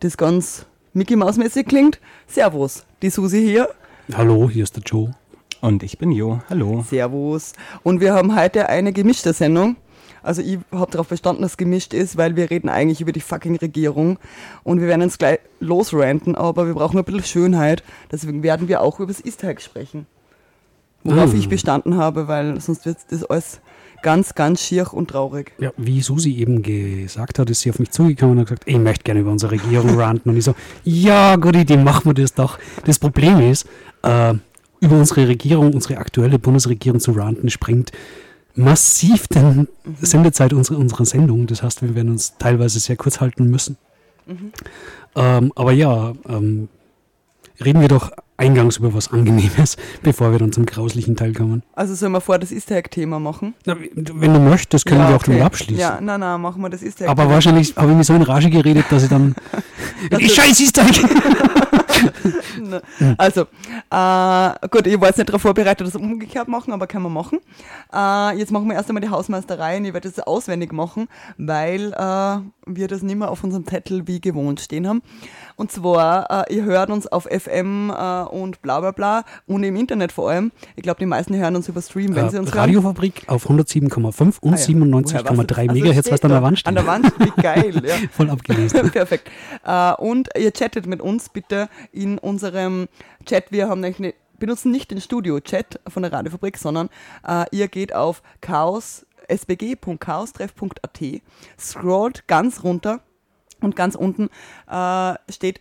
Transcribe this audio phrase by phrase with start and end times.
[0.00, 2.00] das ganz Mickey Maus mäßig klingt.
[2.26, 3.68] Servus, die Susi hier.
[4.14, 5.12] Hallo, hier ist der Joe.
[5.60, 6.40] Und ich bin Jo.
[6.48, 6.84] Hallo.
[6.88, 7.52] Servus.
[7.82, 9.76] Und wir haben heute eine gemischte Sendung.
[10.22, 13.20] Also ich habe darauf verstanden, dass es gemischt ist, weil wir reden eigentlich über die
[13.20, 14.18] fucking Regierung
[14.64, 17.82] und wir werden uns gleich losranten, aber wir brauchen ein bisschen Schönheit.
[18.10, 20.06] Deswegen werden wir auch über das Easter Egg sprechen.
[21.04, 21.36] Worauf Ah.
[21.36, 23.60] ich bestanden habe, weil sonst wird das alles
[24.02, 25.52] ganz, ganz schier und traurig.
[25.58, 28.78] Ja, wie Susi eben gesagt hat, ist sie auf mich zugekommen und hat gesagt, ich
[28.78, 30.30] möchte gerne über unsere Regierung ranten.
[30.30, 32.58] Und ich so, ja, gute Idee, machen wir das doch.
[32.84, 33.66] Das Problem ist,
[34.02, 34.34] äh,
[34.80, 37.92] über unsere Regierung, unsere aktuelle Bundesregierung zu ranten, springt
[38.54, 39.68] massiv den
[40.00, 41.46] Sendezeit unserer, unserer Sendung.
[41.46, 43.76] Das heißt, wir werden uns teilweise sehr kurz halten müssen.
[45.14, 46.68] Ähm, aber ja, ähm,
[47.64, 51.62] reden wir doch eingangs über was Angenehmes, bevor wir dann zum grauslichen Teil kommen.
[51.74, 53.54] Also sollen wir vor das Easter Egg-Thema machen?
[53.66, 55.78] Na, wenn du möchtest, können wir auch damit abschließen.
[55.78, 57.06] Ja, nein, nein, machen wir das Egg.
[57.06, 59.34] Aber wahrscheinlich habe ich mir so in Rage geredet, dass ich dann.
[60.18, 60.78] ich scheiß ist
[63.18, 67.10] Also, äh, gut, ich war jetzt nicht darauf vorbereitet, das umgekehrt machen, aber können wir
[67.10, 67.40] machen.
[67.92, 71.92] Äh, jetzt machen wir erst einmal die Hausmeisterei und ich werde das auswendig machen, weil
[71.92, 75.02] äh, wir das nicht mehr auf unserem Zettel wie gewohnt stehen haben.
[75.58, 79.74] Und zwar, äh, ihr hört uns auf FM äh, und bla bla bla und im
[79.74, 80.52] Internet vor allem.
[80.76, 82.60] Ich glaube, die meisten hören uns über Stream, wenn sie uns hören.
[82.60, 84.56] Radiofabrik auf 107,5 und Ah ja.
[84.56, 85.58] Woher weißt du 97,3 das?
[85.58, 86.68] Also Megahertz, steht was da an der Wand steht.
[86.68, 87.96] An der Wand, wie geil, ja.
[88.12, 88.88] Voll abgelesen.
[88.92, 89.32] Perfekt.
[89.66, 92.86] Äh, und ihr chattet mit uns bitte in unserem
[93.26, 93.50] Chat.
[93.50, 96.88] Wir haben nämlich ne, benutzen nicht den Studio-Chat von der Radiofabrik, sondern
[97.26, 101.00] äh, ihr geht auf chaos sbg.chaostreff.at,
[101.58, 103.00] scrollt ganz runter
[103.60, 104.28] und ganz unten
[104.70, 105.60] äh, steht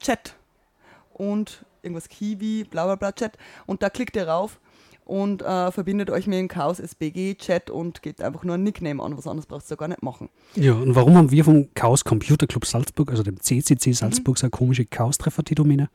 [0.00, 0.36] Chat
[1.14, 4.60] und irgendwas Kiwi, bla bla bla Chat und da klickt ihr rauf
[5.04, 9.00] und äh, verbindet euch mit dem Chaos SBG Chat und gebt einfach nur ein Nickname
[9.00, 10.28] an, was anderes braucht ihr gar nicht machen.
[10.56, 13.94] Ja, und warum haben wir vom Chaos Computer Club Salzburg, also dem CCC Mhm.
[13.94, 15.90] Salzburg, so eine komische Chaos-Treffer-Domäne?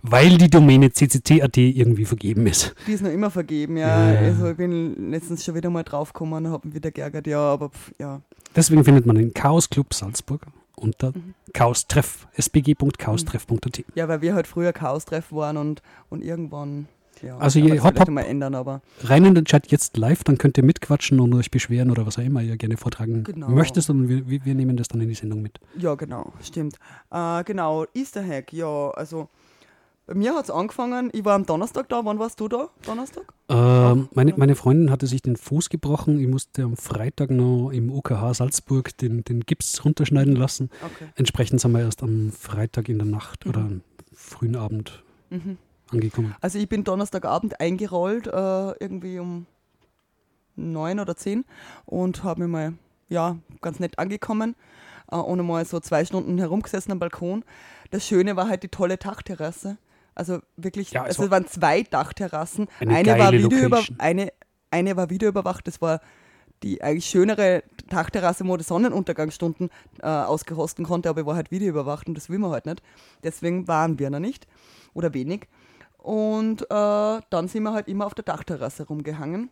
[0.00, 2.74] Weil die Domäne ccc.at irgendwie vergeben ist.
[2.86, 4.12] Die ist noch immer vergeben, ja.
[4.12, 4.28] Ja, ja.
[4.28, 7.68] Also ich bin letztens schon wieder mal draufgekommen und habe mich wieder geärgert, ja, aber
[7.68, 8.22] pf, ja.
[8.56, 10.40] Deswegen findet man den Chaos Club Salzburg
[10.76, 11.34] unter Mhm.
[11.52, 13.84] Chaos-Treff, sbg.chaostreff.at.
[13.94, 16.88] Ja, weil wir halt früher Chaos-Treff waren und, und irgendwann,
[17.22, 18.08] ja, Also das hopp, hopp.
[18.10, 21.50] mal ändern, aber rein in den Chat jetzt live, dann könnt ihr mitquatschen und euch
[21.50, 23.48] beschweren oder was auch immer ihr gerne vortragen Genau.
[23.50, 25.58] möchtest und wir, wir wir nehmen das dann in die Sendung mit.
[25.78, 26.76] ja, genau, stimmt.
[27.10, 29.28] Äh, genau, Easter Hack, ja, also
[30.06, 32.68] bei mir hat es angefangen, ich war am Donnerstag da, wann warst du da?
[32.86, 33.24] Donnerstag?
[33.48, 36.20] Ähm, meine, meine Freundin hatte sich den Fuß gebrochen.
[36.20, 40.70] Ich musste am Freitag noch im OKH Salzburg den, den Gips runterschneiden lassen.
[40.82, 41.08] Okay.
[41.16, 43.80] Entsprechend sind wir erst am Freitag in der Nacht oder am
[44.12, 45.56] frühen Abend Mhm.
[45.90, 46.34] angekommen.
[46.40, 48.30] Also ich bin Donnerstagabend eingerollt, äh,
[48.78, 49.46] irgendwie um
[50.56, 51.44] neun oder zehn
[51.86, 52.72] und habe mir mal,
[53.08, 54.54] ja, ganz nett angekommen
[55.10, 57.44] äh, und einmal so zwei Stunden herumgesessen am Balkon.
[57.90, 59.78] Das Schöne war halt die tolle Dachterrasse.
[60.14, 62.68] Also wirklich, Ja, es also war- waren zwei Dachterrassen.
[62.80, 63.96] Eine Eine, war Location.
[63.98, 64.32] eine,
[64.70, 66.00] eine war videoüberwacht, das war
[66.62, 69.70] die eigentlich schönere Dachterrasse, wo die Sonnenuntergangsstunden
[70.00, 72.80] äh, ausgerosten konnte, aber war halt videoüberwacht und das will man halt nicht.
[73.22, 74.46] Deswegen waren wir da nicht
[74.94, 75.46] oder wenig.
[75.98, 76.66] Und äh,
[77.30, 79.50] dann sind wir halt immer auf der Dachterrasse rumgehangen.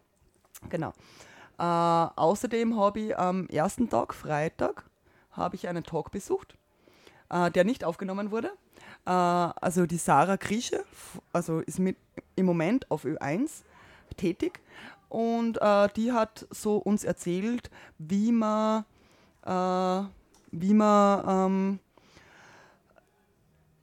[0.70, 0.92] Genau.
[1.58, 4.84] Äh, außerdem habe ich am ersten Tag, Freitag,
[5.32, 6.56] habe ich einen Talk besucht,
[7.30, 8.50] äh, der nicht aufgenommen wurde.
[9.06, 10.84] Äh, also die Sarah Krische,
[11.32, 11.96] also ist mit
[12.36, 13.62] im Moment auf Ö1
[14.16, 14.60] tätig.
[15.08, 18.84] Und äh, die hat so uns erzählt, wie man,
[19.44, 20.02] äh,
[20.52, 21.78] wie man ähm,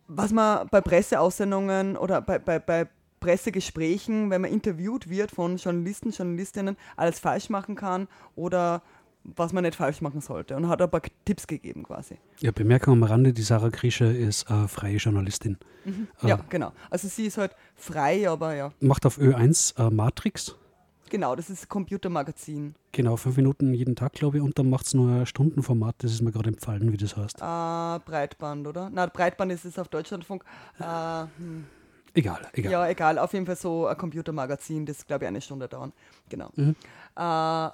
[0.09, 2.87] was man bei Presseaussendungen oder bei, bei, bei
[3.19, 8.81] Pressegesprächen, wenn man interviewt wird von Journalisten, Journalistinnen, alles falsch machen kann oder
[9.23, 10.55] was man nicht falsch machen sollte.
[10.55, 12.17] Und hat ein paar Tipps gegeben quasi.
[12.39, 15.57] Ja, Bemerkung am Rande, die Sarah Krische ist äh, freie Journalistin.
[15.85, 16.71] Äh, Ja, genau.
[16.89, 18.71] Also sie ist halt frei, aber ja.
[18.79, 20.55] Macht auf Ö1 äh, Matrix.
[21.09, 22.75] Genau, das ist Computermagazin.
[22.91, 24.43] Genau, fünf Minuten jeden Tag, glaube ich.
[24.43, 25.95] Und dann macht es nur ein Stundenformat.
[25.99, 27.37] Das ist mir gerade empfallen, wie das heißt.
[27.41, 28.89] Äh, Breitband, oder?
[28.93, 30.43] Na, Breitband ist es auf Deutschlandfunk.
[30.79, 30.83] Äh,
[31.37, 31.65] hm.
[32.13, 32.71] Egal, egal.
[32.71, 33.17] Ja, egal.
[33.19, 35.93] Auf jeden Fall so ein Computermagazin, das glaube ich eine Stunde dauern.
[36.27, 36.51] Genau.
[36.55, 36.75] Mhm.
[37.15, 37.69] Äh,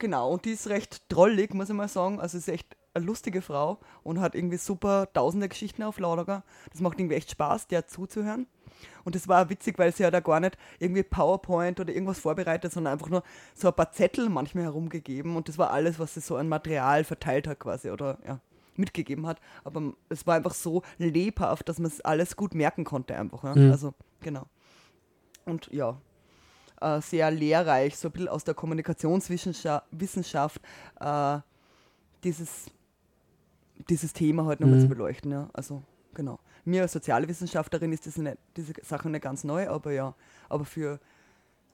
[0.00, 2.18] genau, und die ist recht drollig, muss ich mal sagen.
[2.20, 6.42] Also ist echt eine lustige Frau und hat irgendwie super tausende Geschichten auf Lager.
[6.72, 8.48] Das macht irgendwie echt Spaß, der zuzuhören.
[9.04, 12.72] Und das war witzig, weil sie ja da gar nicht irgendwie PowerPoint oder irgendwas vorbereitet,
[12.72, 13.22] sondern einfach nur
[13.54, 15.36] so ein paar Zettel manchmal herumgegeben.
[15.36, 18.40] Und das war alles, was sie so an Material verteilt hat quasi oder ja,
[18.76, 19.38] mitgegeben hat.
[19.64, 23.44] Aber es war einfach so lebhaft, dass man es alles gut merken konnte einfach.
[23.44, 23.54] Ja?
[23.54, 23.70] Mhm.
[23.70, 24.46] Also, genau.
[25.44, 25.96] Und ja,
[26.80, 30.60] äh, sehr lehrreich, so ein bisschen aus der Kommunikationswissenschaft Wissenschaft,
[31.00, 31.38] äh,
[32.24, 32.66] dieses,
[33.88, 34.82] dieses Thema halt nochmal Mhm.
[34.82, 35.30] zu beleuchten.
[35.32, 35.48] Ja.
[35.52, 35.82] Also,
[36.14, 36.38] genau.
[36.64, 40.14] Mir als Sozialwissenschaftlerin ist das nicht, diese Sache nicht ganz neu, aber ja,
[40.48, 41.00] aber für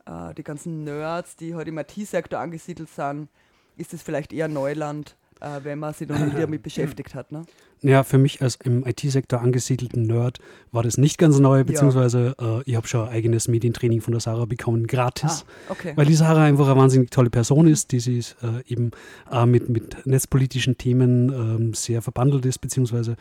[0.06, 3.28] äh, die ganzen Nerds, die halt im IT-Sektor angesiedelt sind,
[3.76, 7.32] ist es vielleicht eher Neuland, äh, wenn man sich noch nicht damit beschäftigt hat.
[7.32, 7.44] Ne?
[7.82, 10.38] Ja, für mich als im IT-Sektor angesiedelten Nerd
[10.72, 14.20] war das nicht ganz neu, beziehungsweise äh, ich habe schon ein eigenes Medientraining von der
[14.20, 15.44] Sarah bekommen, gratis.
[15.68, 15.92] Ah, okay.
[15.94, 18.92] Weil die Sarah einfach eine wahnsinnig tolle Person ist, die sich äh, eben
[19.30, 23.16] äh, mit, mit netzpolitischen Themen ähm, sehr verbandelt ist, beziehungsweise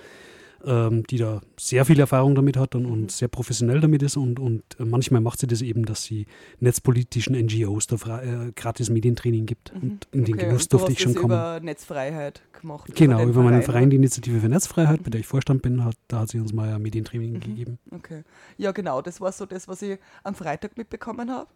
[0.65, 2.91] ähm, die da sehr viel Erfahrung damit hat und, Mhm.
[2.91, 4.17] und sehr professionell damit ist.
[4.17, 6.25] Und, und äh, manchmal macht sie das eben, dass sie
[6.59, 9.71] netzpolitischen NGOs da äh, gratis Medientraining gibt.
[9.73, 10.39] Und in den Mhm.
[10.39, 11.33] Okay, Genuss und du durfte ich schon das kommen.
[11.33, 12.91] über Netzfreiheit gemacht.
[12.95, 15.83] Genau, den über meinen Verein, Verein, die Initiative für Netzfreiheit, bei der ich Vorstand bin,
[15.83, 17.39] hat, da hat sie uns mal ein Medientraining Mhm.
[17.39, 17.79] gegeben.
[17.91, 18.23] Okay.
[18.57, 21.49] Ja, genau, das war so das, was ich am Freitag mitbekommen habe.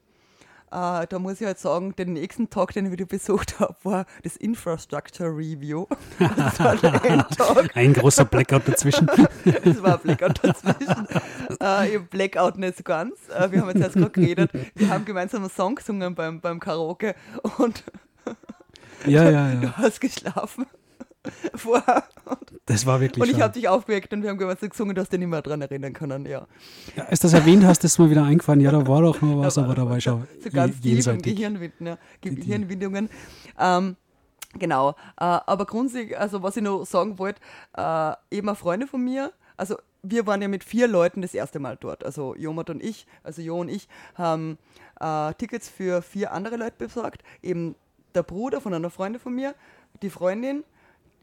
[0.72, 4.06] Äh, da muss ich halt sagen, den nächsten Tag, den ich wieder besucht habe, war
[4.24, 5.86] das Infrastructure Review.
[6.38, 7.70] Das war der Endtag.
[7.76, 9.08] Ein großer Blackout dazwischen.
[9.64, 11.08] Das war ein Blackout dazwischen.
[11.62, 13.16] Äh, ich Blackout nicht so ganz.
[13.30, 14.52] Äh, wir haben jetzt erst gerade geredet.
[14.76, 17.16] Wir haben gemeinsam einen Song gesungen beim, beim Karaoke
[17.58, 17.84] und
[19.06, 19.56] ja, ja, ja.
[19.56, 20.66] du hast geschlafen.
[21.56, 22.04] Vorher.
[22.66, 25.12] Das war wirklich Und ich habe dich aufgeweckt und wir haben gemeinsam gesungen, du hast
[25.12, 26.26] dich nicht mehr dran erinnern können.
[26.26, 26.48] Ja.
[26.96, 28.62] Ja, als du das erwähnt hast, ist mir wieder eingefallen.
[28.62, 31.06] Ja, da war doch noch was, Da aber da war ich schon so ganz tief
[31.08, 31.22] im.
[31.22, 31.98] Gehirnwinden, ja.
[32.22, 33.10] Gehirnwindungen.
[33.60, 33.96] Ähm,
[34.58, 34.92] genau.
[34.92, 37.42] Äh, aber grundsätzlich, also was ich noch sagen wollte,
[37.76, 41.60] äh, eben eine Freundin von mir, also wir waren ja mit vier Leuten das erste
[41.60, 42.06] Mal dort.
[42.06, 44.58] Also Jomot und ich, also Jo und ich, haben
[45.02, 47.24] äh, Tickets für vier andere Leute besorgt.
[47.42, 47.76] Eben
[48.16, 49.56] der Bruder von einer Freundin von mir,
[50.02, 50.64] die Freundin,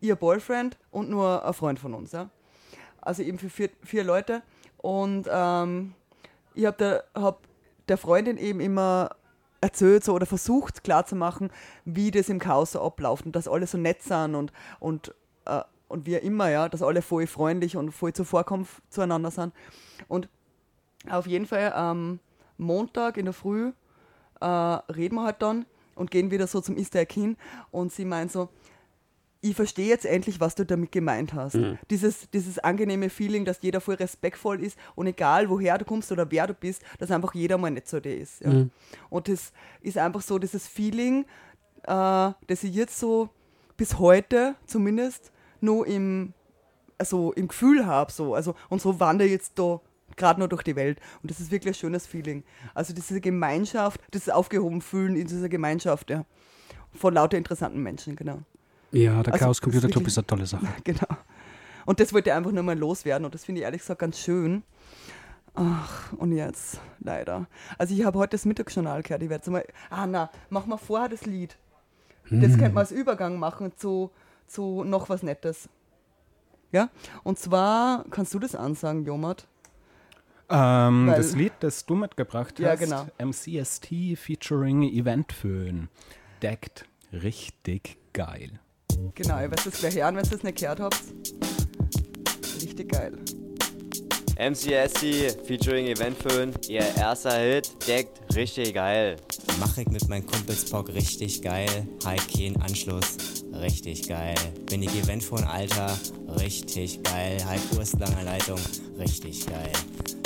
[0.01, 2.13] ihr Boyfriend und nur ein Freund von uns.
[2.13, 2.31] Ja.
[3.01, 4.43] Also eben für vier, vier Leute.
[4.79, 5.95] Und ähm,
[6.55, 7.47] ich habe der, hab
[7.89, 9.11] der Freundin eben immer
[9.61, 11.51] erzählt so, oder versucht klarzumachen,
[11.85, 15.15] wie das im Chaos so abläuft und dass alle so nett sind und, und,
[15.45, 19.53] äh, und wie immer, ja, dass alle voll freundlich und voll zuvorkommen zueinander sind.
[20.09, 20.29] Und
[21.09, 22.21] auf jeden Fall am
[22.59, 23.73] Montag in der Früh
[24.41, 27.37] äh, reden wir halt dann und gehen wieder so zum Easter Egg hin
[27.71, 28.49] und sie meint so,
[29.41, 31.59] ich verstehe jetzt endlich, was du damit gemeint hast.
[31.91, 36.31] Dieses, dieses angenehme Feeling, dass jeder voll respektvoll ist und egal woher du kommst oder
[36.31, 38.41] wer du bist, dass einfach jeder mal nicht so der ist.
[38.41, 38.67] Ja.
[39.11, 41.27] Und das ist einfach so dieses Feeling,
[41.85, 43.29] äh, das ich jetzt so
[43.77, 46.33] bis heute zumindest nur im,
[46.99, 48.11] also im Gefühl habe.
[48.11, 48.35] So.
[48.35, 49.81] Also, und so wandere ich jetzt da
[50.17, 50.99] gerade nur durch die Welt.
[51.23, 52.43] Und das ist wirklich ein schönes Feeling.
[52.75, 56.25] Also diese Gemeinschaft, das aufgehoben fühlen in dieser Gemeinschaft, ja.
[56.94, 58.41] Von lauter interessanten Menschen, genau.
[58.93, 60.67] Ja, der Also, Chaos Computer Club ist eine tolle Sache.
[60.85, 61.06] Genau.
[61.85, 64.19] Und das wollte ich einfach nur mal loswerden und das finde ich ehrlich gesagt ganz
[64.19, 64.65] schön.
[65.55, 67.47] Ach, und jetzt, leider.
[67.79, 69.23] Also ich habe heute das Mittagsjournal gehört.
[69.23, 69.65] Ich werde jetzt mal.
[69.88, 71.56] Ah, na, mach mal vorher das Lied.
[72.29, 74.11] Das könnte man als Übergang machen zu,
[74.49, 75.69] zu noch was Nettes.
[76.73, 76.91] Ja?
[77.23, 79.47] Und zwar, kannst du das ansagen, Jomart?
[80.50, 83.07] Ähm, das Lied, das du mitgebracht Ja, hast, genau.
[83.19, 85.88] MCST featuring Eventföhn,
[86.43, 88.59] deckt richtig geil.
[89.15, 91.01] Genau, ihr werdet das gleich hören, wenn ihr das nicht gehört habt.
[92.61, 93.13] Richtig geil.
[94.39, 99.17] MCST featuring Eventföhn, ihr erster Hit, deckt richtig geil.
[99.59, 101.89] Mach ich mit meinen Kumpels Bock richtig geil.
[102.05, 103.17] High kein Anschluss,
[103.55, 104.35] richtig geil.
[104.69, 105.91] Bin ich Event von Alter,
[106.39, 107.43] richtig geil.
[107.47, 108.61] High Kurslange Leitung,
[108.99, 109.73] richtig geil.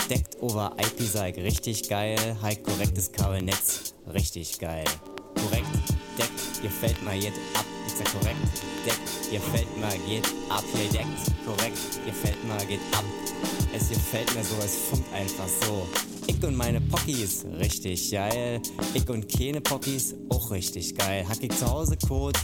[0.09, 2.19] Deckt over IP-Seig, richtig geil.
[2.43, 4.85] High korrektes Kabelnetz, richtig geil.
[5.37, 5.69] Korrekt,
[6.19, 7.70] deckt, gefällt mir jetzt ab.
[8.03, 8.37] Sag korrekt,
[8.87, 10.65] deckt, gefällt mir geht ab.
[10.75, 11.07] Hier deckt,
[11.45, 13.05] korrekt, gefällt mir geht ab.
[13.75, 15.87] Es gefällt mir so, es funkt einfach so.
[16.27, 18.63] Ich und meine Pockies, richtig geil.
[18.95, 21.27] Ich und keine Pockies, auch richtig geil.
[21.29, 22.41] Hack ich zu Hause Code,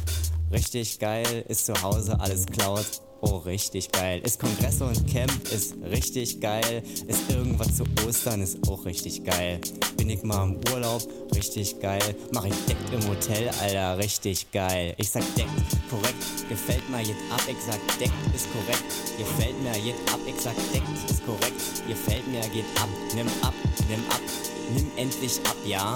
[0.53, 1.45] richtig geil.
[1.49, 2.85] Ist zu Hause alles Cloud,
[3.21, 4.21] oh richtig geil.
[4.25, 6.83] Ist Kongress und Camp, ist richtig geil.
[7.07, 9.61] Ist irgendwas zu Ostern, ist auch richtig geil.
[9.97, 11.03] Bin ich mal im Urlaub,
[11.35, 12.15] richtig geil.
[12.33, 14.95] Mach ich deckt im Hotel, Alter, richtig geil.
[14.99, 15.51] Ich sag deckt,
[15.91, 17.43] korrekt, gefällt mir jetzt ab.
[17.49, 18.85] Ich sag deckt ist korrekt,
[19.19, 20.21] gefällt mir jetzt ab.
[20.27, 22.89] Ich sag deckt ist korrekt, gefällt mir geht ab.
[23.15, 23.55] Nimm ab,
[23.89, 24.21] nimm ab,
[24.75, 25.95] nimm endlich ab, ja.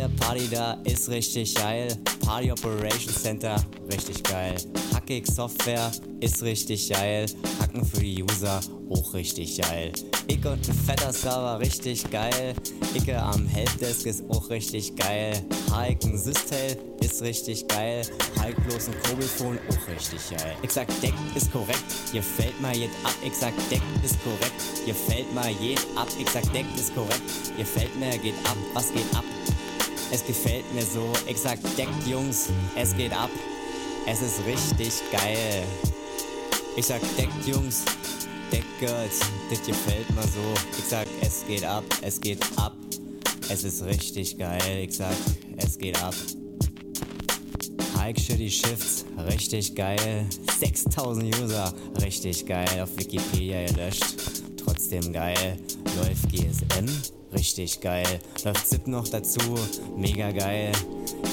[0.00, 1.88] Hier, Party da ist richtig geil.
[2.24, 3.56] Party Operations Center,
[3.92, 4.54] richtig geil.
[4.94, 5.90] Hackig Software
[6.20, 7.26] ist richtig geil.
[7.60, 9.92] Hacken für die User, auch richtig geil.
[10.26, 12.54] Ich und ein fetter Server, richtig geil.
[12.94, 15.42] Icke am Helpdesk ist auch richtig geil.
[15.74, 18.02] Hike ein Systel ist richtig geil.
[18.40, 20.54] Hike bloß ein Kobelfon, auch richtig geil.
[20.62, 23.14] Ich sag, Deck ist korrekt, ihr fällt mal jed ab.
[23.24, 24.52] Ich sag, Deck ist korrekt,
[24.86, 26.08] ihr fällt mal jed ab.
[26.18, 27.22] Ich sag, Deck ist korrekt,
[27.58, 28.56] ihr fällt mir, geht ab.
[28.74, 29.24] Was geht ab?
[30.12, 31.12] Es gefällt mir so.
[31.28, 33.30] Ich sag, deckt Jungs, es geht ab.
[34.06, 35.62] Es ist richtig geil.
[36.76, 37.84] Ich sag, deckt Jungs,
[38.50, 40.54] deckt Girls, das gefällt mir so.
[40.78, 42.74] Ich sag, es geht ab, es geht ab.
[43.48, 44.84] Es ist richtig geil.
[44.88, 45.14] Ich sag,
[45.56, 46.14] es geht ab.
[47.98, 50.26] Hike Shitty Shifts, richtig geil.
[50.58, 52.80] 6000 User, richtig geil.
[52.82, 54.04] Auf Wikipedia gelöscht,
[54.56, 55.58] trotzdem geil.
[55.96, 56.88] Läuft GSM,
[57.32, 58.06] richtig geil.
[58.44, 59.40] Läuft ZIP noch dazu,
[59.96, 60.72] mega geil.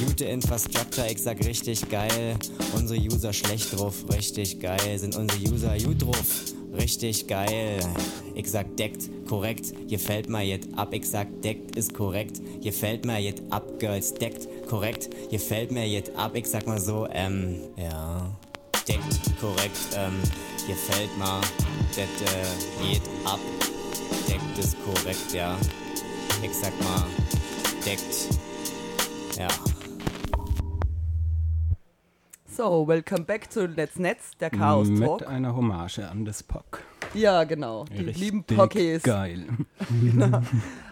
[0.06, 2.36] Gute Infrastructure, ich sag richtig geil.
[2.76, 5.00] Unsere User schlecht drauf, richtig geil.
[5.00, 7.80] Sind unsere User gut drauf, richtig geil.
[8.36, 10.94] Ich sag deckt, korrekt, hier fällt mal jetzt ab.
[10.94, 14.14] Ich sag deckt ist korrekt, hier fällt mal jetzt ab, Girls.
[14.14, 16.36] Deckt, korrekt, hier fällt mir jetzt ab.
[16.36, 18.30] Ich sag mal so, ähm, ja.
[18.88, 20.14] Deckt, korrekt, ähm,
[20.66, 21.42] hier fällt mal,
[21.90, 23.40] das äh, geht ab.
[24.28, 25.58] Deckt ist korrekt, ja.
[26.42, 27.04] Ich sag mal,
[27.86, 28.30] deckt,
[29.38, 29.48] ja.
[32.48, 35.28] So, welcome back zu Let's Netz, der Chaos Mit Talk.
[35.28, 36.82] einer Hommage an das Pock.
[37.14, 37.86] Ja, genau.
[37.86, 39.04] Die Richtig lieben Pockies.
[39.04, 39.46] Geil.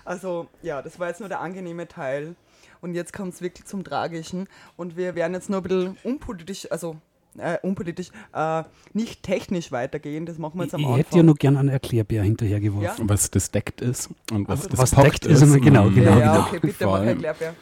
[0.07, 2.35] Also, ja, das war jetzt nur der angenehme Teil.
[2.79, 4.47] Und jetzt kommt es wirklich zum Tragischen.
[4.77, 6.97] Und wir werden jetzt nur ein bisschen unpolitisch, also
[7.37, 8.63] äh, unpolitisch, äh,
[8.93, 10.25] nicht technisch weitergehen.
[10.25, 10.97] Das machen wir Ich, jetzt am ich Anfang.
[11.03, 13.09] hätte ja noch gern einen Erklärbär hinterhergeworfen.
[13.09, 16.19] Was das deckt ist und was Also, das was deckt ist, genau, mm, genau, ja,
[16.19, 16.47] ja, genau.
[16.47, 17.55] okay, bitte mach allem erklär wer.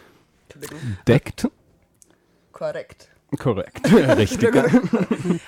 [0.47, 0.97] Entschuldigung.
[1.07, 1.47] Deckt,
[2.51, 3.09] Korrekt.
[3.37, 3.91] Korrekt.
[4.17, 4.49] Richtig.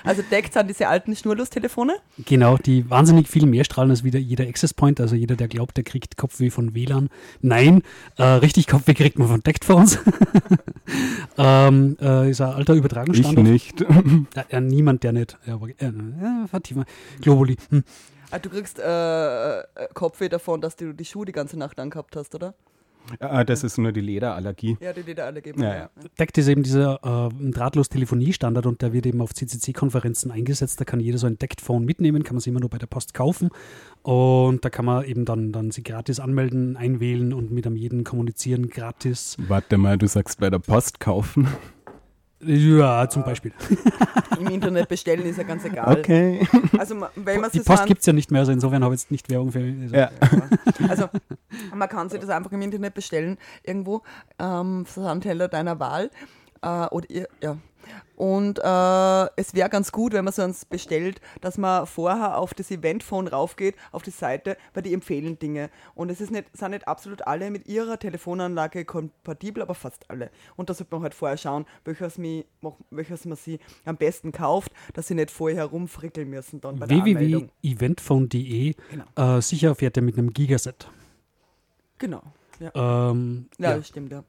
[0.03, 1.95] Also deckt sind diese alten Schnurlostelefone.
[2.25, 4.99] Genau, die wahnsinnig viel mehr strahlen als wieder jeder Access Point.
[4.99, 7.09] Also jeder, der glaubt, der kriegt Kopfweh von WLAN.
[7.41, 7.81] Nein,
[8.17, 9.99] äh, richtig Kopfweh kriegt man von Deckphones.
[11.37, 13.47] ähm, äh, ist ein alter Ich Übertragungsstandard.
[13.47, 13.81] nicht.
[14.35, 15.37] Ja, ja, niemand, der nicht.
[15.45, 15.91] Ja, aber, äh,
[16.47, 16.85] vertiefen.
[17.21, 17.57] Globally.
[17.69, 17.83] Hm.
[18.31, 19.63] Ah, du kriegst äh, äh,
[19.93, 22.53] Kopfweh davon, dass du die Schuhe die ganze Nacht angehabt hast, oder?
[23.19, 24.77] Ah, das ist nur die Lederallergie.
[24.79, 25.61] Ja, die geben.
[25.61, 25.89] Ja, ja.
[26.19, 30.79] Deckt ist eben dieser äh, drahtlos-Telefonie-Standard und der wird eben auf CCC-Konferenzen eingesetzt.
[30.79, 33.13] Da kann jeder so ein Deckt-Phone mitnehmen, kann man sich immer nur bei der Post
[33.13, 33.49] kaufen.
[34.03, 38.03] Und da kann man eben dann, dann sie gratis anmelden, einwählen und mit einem jeden
[38.03, 39.37] kommunizieren, gratis.
[39.47, 41.47] Warte mal, du sagst bei der Post kaufen.
[42.41, 43.53] Ja, zum Beispiel.
[44.39, 45.97] Im Internet bestellen ist ja ganz egal.
[45.97, 46.47] Okay.
[46.77, 49.01] Also wenn man Die so Post gibt es ja nicht mehr, also insofern habe ich
[49.01, 49.59] jetzt nicht Werbung für.
[49.59, 50.11] Also, Ja.
[50.89, 51.09] Also
[51.73, 54.01] man kann sich das einfach im Internet bestellen, irgendwo,
[54.39, 56.11] ähm, Versandhändler deiner Wahl.
[56.61, 57.07] Äh, oder
[57.41, 57.57] ja.
[58.15, 62.53] Und äh, es wäre ganz gut, wenn man so eins bestellt, dass man vorher auf
[62.53, 65.69] das Eventphone raufgeht, auf die Seite, weil die empfehlen Dinge.
[65.95, 70.29] Und es ist nicht, sind nicht absolut alle mit ihrer Telefonanlage kompatibel, aber fast alle.
[70.55, 72.45] Und da sollte man halt vorher schauen, welches, mi,
[72.89, 78.75] welches man sie am besten kauft, dass sie nicht vorher herumfrickeln müssen dann bei www.eventphone.de
[78.91, 79.37] Genau.
[79.37, 80.89] äh, sicher fährt er mit einem Gigaset.
[81.97, 82.21] Genau.
[82.59, 83.77] Ja, Ähm, ja, ja.
[83.77, 84.23] das stimmt, ja.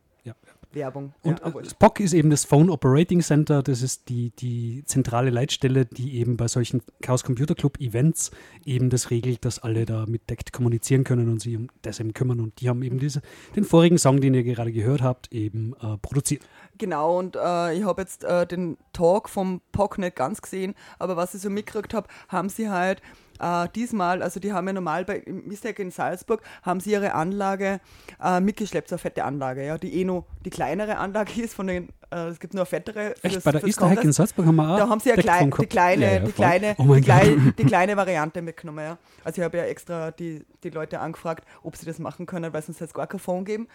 [0.76, 1.12] Werbung.
[1.22, 5.30] Und ja, äh, Spock ist eben das Phone Operating Center, das ist die, die zentrale
[5.30, 8.30] Leitstelle, die eben bei solchen Chaos Computer Club Events
[8.64, 12.14] eben das regelt, dass alle da mit Deckt kommunizieren können und sich um das eben
[12.14, 12.38] kümmern.
[12.40, 13.22] Und die haben eben diese,
[13.56, 16.42] den vorigen Song, den ihr gerade gehört habt, eben äh, produziert.
[16.78, 21.16] Genau, und äh, ich habe jetzt äh, den Talk vom POC nicht ganz gesehen, aber
[21.16, 23.00] was ich so mitgekriegt habe, haben sie halt
[23.40, 27.80] äh, diesmal, also die haben ja normal bei Mistec in Salzburg, haben sie ihre Anlage
[28.22, 31.66] äh, mitgeschleppt, so eine fette Anlage, ja, die eh noch die kleinere Anlage ist von
[31.66, 33.14] den, äh, es gibt nur eine fettere.
[33.22, 34.12] Echt, das- bei der Hack in.
[34.12, 36.74] Salzburg haben wir auch Da haben sie ja klein, die kleine, Ja, ja, die kleine,
[36.78, 38.98] Oh die, kleine, die kleine Variante mitgenommen, ja.
[39.24, 42.62] Also ich habe ja extra die, die Leute angefragt, ob sie das machen können, weil
[42.62, 43.68] sonst hätte es gar kein Phone geben.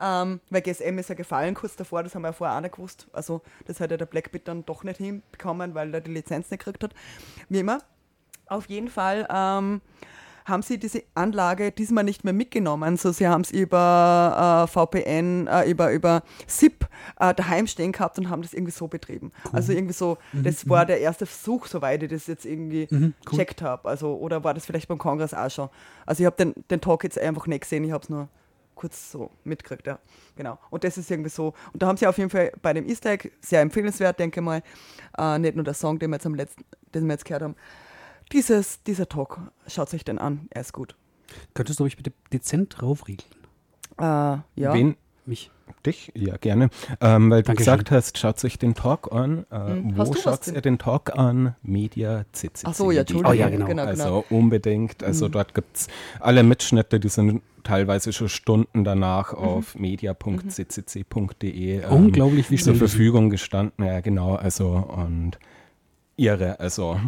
[0.00, 2.74] Ähm, weil GSM ist ja gefallen kurz davor, das haben wir ja vorher auch nicht
[2.74, 3.08] gewusst.
[3.12, 6.64] Also das hat ja der Blackbit dann doch nicht hinbekommen, weil er die Lizenz nicht
[6.64, 6.94] gekriegt hat.
[7.50, 7.78] Wie immer.
[8.52, 9.80] Auf jeden Fall ähm,
[10.44, 12.96] haben sie diese Anlage diesmal nicht mehr mitgenommen.
[12.96, 16.86] So, sie haben es über äh, VPN, äh, über, über SIP
[17.20, 19.30] äh, daheim stehen gehabt und haben das irgendwie so betrieben.
[19.52, 23.38] Also irgendwie so, das war der erste Versuch, soweit ich das jetzt irgendwie Mhm, cool.
[23.38, 23.88] checkt habe.
[23.88, 25.68] Also, oder war das vielleicht beim Kongress auch schon?
[26.06, 28.28] Also ich habe den, den Talk jetzt einfach nicht gesehen, ich habe es nur
[28.74, 30.00] kurz so mitgekriegt, ja.
[30.34, 30.58] Genau.
[30.70, 31.54] Und das ist irgendwie so.
[31.72, 34.44] Und da haben sie auf jeden Fall bei dem Easter Egg, sehr empfehlenswert, denke ich
[34.44, 34.62] mal,
[35.16, 37.54] äh, nicht nur der Song, den wir jetzt am letzten, den wir jetzt gehört haben.
[38.32, 40.94] Dieses, dieser Talk, schaut euch den an, er ist gut.
[41.54, 43.28] Könntest du mich bitte dezent draufregeln?
[43.98, 44.44] Äh, ja.
[44.74, 45.50] Wen, Mich.
[45.86, 46.12] Dich?
[46.14, 46.68] Ja, gerne.
[47.00, 47.56] Ähm, weil du Dankeschön.
[47.56, 49.46] gesagt hast, schaut euch den Talk an.
[49.50, 50.54] Äh, Hm, wo hast du was schaut denn?
[50.56, 51.54] ihr den Talk an?
[51.62, 52.64] Media CCC.
[52.66, 53.30] Ach so, ja, Entschuldigung.
[53.32, 53.66] Oh ja, genau.
[53.66, 54.24] genau, Also genau.
[54.30, 55.02] unbedingt.
[55.04, 55.32] Also Mhm.
[55.32, 55.88] dort gibt es
[56.20, 59.38] alle Mitschnitte, die sind teilweise schon Stunden danach Mhm.
[59.38, 63.84] auf media.ccc.de ähm, Unglaublich, wie zur Verfügung gestanden.
[63.84, 64.34] Ja, genau.
[64.36, 65.38] Also und
[66.16, 66.58] irre.
[66.60, 66.98] Also,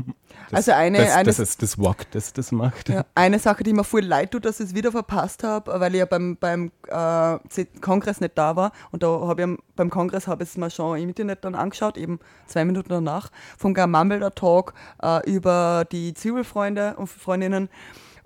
[0.51, 2.89] das, Also eine- das, eine- das ist das Walk, das das macht.
[2.89, 5.95] Ja, eine Sache, die mir voll leid tut, dass ich es wieder verpasst habe, weil
[5.95, 7.39] ich ja beim, beim äh,
[7.81, 8.73] Kongress nicht da war.
[8.91, 11.97] Und da habe ich beim Kongress habe ich es mir schon im Internet dann angeschaut,
[11.97, 17.69] eben zwei Minuten danach, vom Gamambelder Talk äh, über die Zivilfreunde und Freundinnen.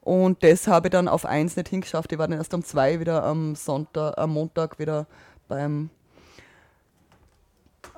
[0.01, 2.13] Und das habe ich dann auf eins nicht hingeschafft.
[2.13, 5.07] Ich war dann erst um zwei wieder am Sonntag, am Montag wieder
[5.49, 5.91] beim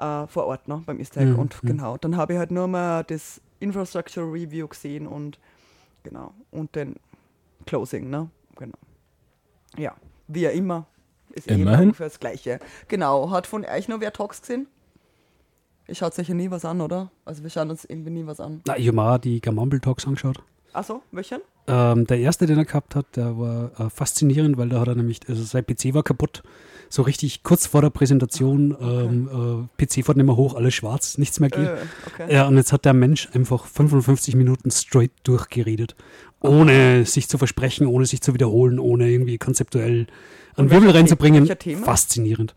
[0.01, 1.29] äh, vor Ort, ne, beim ISTEC.
[1.29, 5.39] Mhm, Und genau, dann habe ich halt nur mal das Infrastructure Review gesehen und
[6.03, 6.97] genau, und den
[7.67, 8.31] Closing, ne?
[8.57, 8.79] Genau.
[9.77, 9.95] Ja,
[10.29, 10.87] wie ja immer.
[11.33, 11.85] Ist eh immer Immerhin.
[11.89, 12.59] ungefähr das Gleiche.
[12.89, 14.67] Genau, hat von euch noch wer Talks gesehen?
[15.87, 17.11] Ihr schaut sicher nie was an, oder?
[17.25, 18.63] Also wir schauen uns irgendwie nie was an.
[18.67, 20.43] Na, ich habe mir auch die Gamamble Talks angeschaut.
[20.73, 21.41] Achso, welchen?
[21.67, 24.95] Ähm, der erste, den er gehabt hat, der war äh, faszinierend, weil da hat er
[24.95, 26.43] nämlich, also sein PC war kaputt.
[26.93, 31.19] So richtig kurz vor der Präsentation, ähm, äh, PC fährt nicht mehr hoch, alles schwarz,
[31.19, 31.69] nichts mehr geht.
[31.69, 32.35] Äh, okay.
[32.35, 35.95] Ja, und jetzt hat der Mensch einfach 55 Minuten straight durchgeredet.
[36.41, 40.09] Ohne sich zu versprechen, ohne sich zu wiederholen, ohne irgendwie konzeptuell
[40.57, 41.47] einen Wirbel reinzubringen.
[41.85, 42.55] Faszinierend.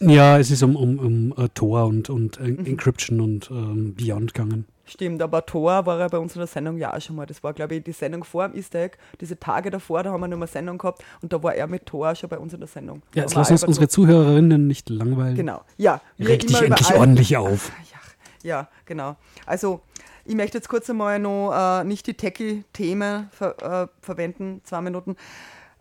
[0.00, 2.66] Ja, es ist um, um, um äh, Tor und, und Mhm.
[2.66, 4.64] Encryption und ähm, Beyond gegangen.
[4.88, 7.26] Stimmt, aber Thor war ja bei uns in der Sendung ja auch schon mal.
[7.26, 8.88] Das war, glaube ich, die Sendung vor dem Easter
[9.20, 11.84] diese Tage davor, da haben wir noch mal Sendung gehabt und da war er mit
[11.86, 13.02] Thor schon bei uns in der Sendung.
[13.14, 15.34] Ja, jetzt lass uns unsere Zuhörerinnen nicht langweilen.
[15.34, 16.00] Genau, ja.
[16.18, 17.70] Reg dich endlich ordentlich auf.
[18.42, 19.16] Ja, genau.
[19.46, 19.80] Also,
[20.24, 25.16] ich möchte jetzt kurz einmal noch äh, nicht die Techie-Themen ver äh, verwenden, zwei Minuten.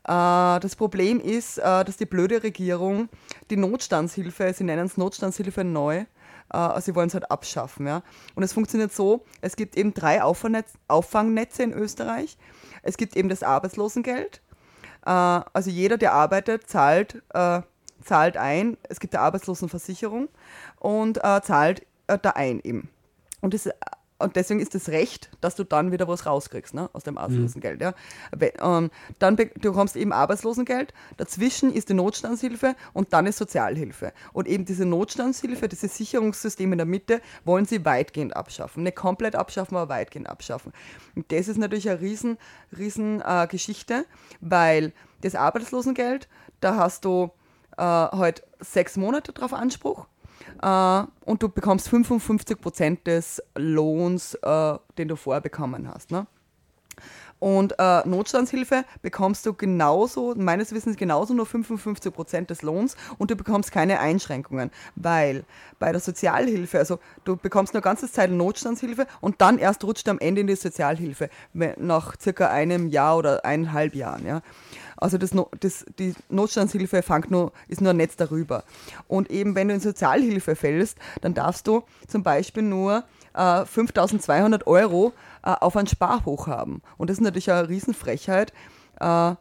[0.03, 3.09] Äh, das Problem ist, äh, dass die blöde Regierung
[3.49, 6.05] die Notstandshilfe, sie nennen es Notstandshilfe neu,
[6.53, 7.87] äh, sie wollen es halt abschaffen.
[7.87, 8.03] Ja?
[8.35, 12.37] Und es funktioniert so, es gibt eben drei Auffangnetz Auffangnetze in Österreich.
[12.83, 14.41] Es gibt eben das Arbeitslosengeld.
[15.05, 17.61] Äh, also jeder, der arbeitet, zahlt, äh,
[18.03, 18.77] zahlt ein.
[18.89, 20.29] Es gibt eine Arbeitslosenversicherung
[20.79, 22.89] und äh, zahlt äh, da ein eben.
[23.41, 23.69] Und, das,
[24.19, 27.81] und deswegen ist das Recht, dass du dann wieder was rauskriegst ne, aus dem Arbeitslosengeld.
[27.81, 27.93] Ja.
[28.41, 34.13] Ähm, dann be du bekommst eben Arbeitslosengeld, dazwischen ist die Notstandshilfe und dann ist Sozialhilfe.
[34.33, 38.83] Und eben diese Notstandshilfe, dieses Sicherungssystem in der Mitte, wollen sie weitgehend abschaffen.
[38.83, 40.73] Nicht komplett abschaffen, aber weitgehend abschaffen.
[41.15, 42.37] Und das ist natürlich eine riesen,
[42.75, 44.05] riesen äh, Geschichte,
[44.41, 46.27] weil das Arbeitslosengeld,
[46.59, 47.31] da hast du
[47.77, 50.07] äh, halt sechs Monate drauf Anspruch
[50.61, 56.11] äh, und du bekommst 55 Prozent des Lohns, äh, den du vorher bekommen hast.
[56.11, 56.27] Ne?
[57.39, 63.29] Und äh, Notstandshilfe bekommst du genauso, meines Wissens genauso nur 55 Prozent des Lohns und
[63.29, 65.45] du bekommst keine Einschränkungen, weil
[65.77, 70.17] bei der Sozialhilfe, also du bekommst nur ganze Zeit Notstandshilfe und dann erst rutscht am
[70.19, 74.25] Ende in die Sozialhilfe, nach circa einem Jahr oder eineinhalb Jahren.
[74.25, 74.41] Ja.
[74.97, 78.63] Also das, das, die Notstandshilfe fängt nur, ist nur ein Netz darüber.
[79.07, 84.67] Und eben wenn du in Sozialhilfe fällst, dann darfst du zum Beispiel nur äh, 5200
[84.67, 86.81] Euro äh, auf ein Sparbuch haben.
[86.97, 88.51] Und das ist natürlich eine Riesenfrechheit,
[88.99, 89.35] äh,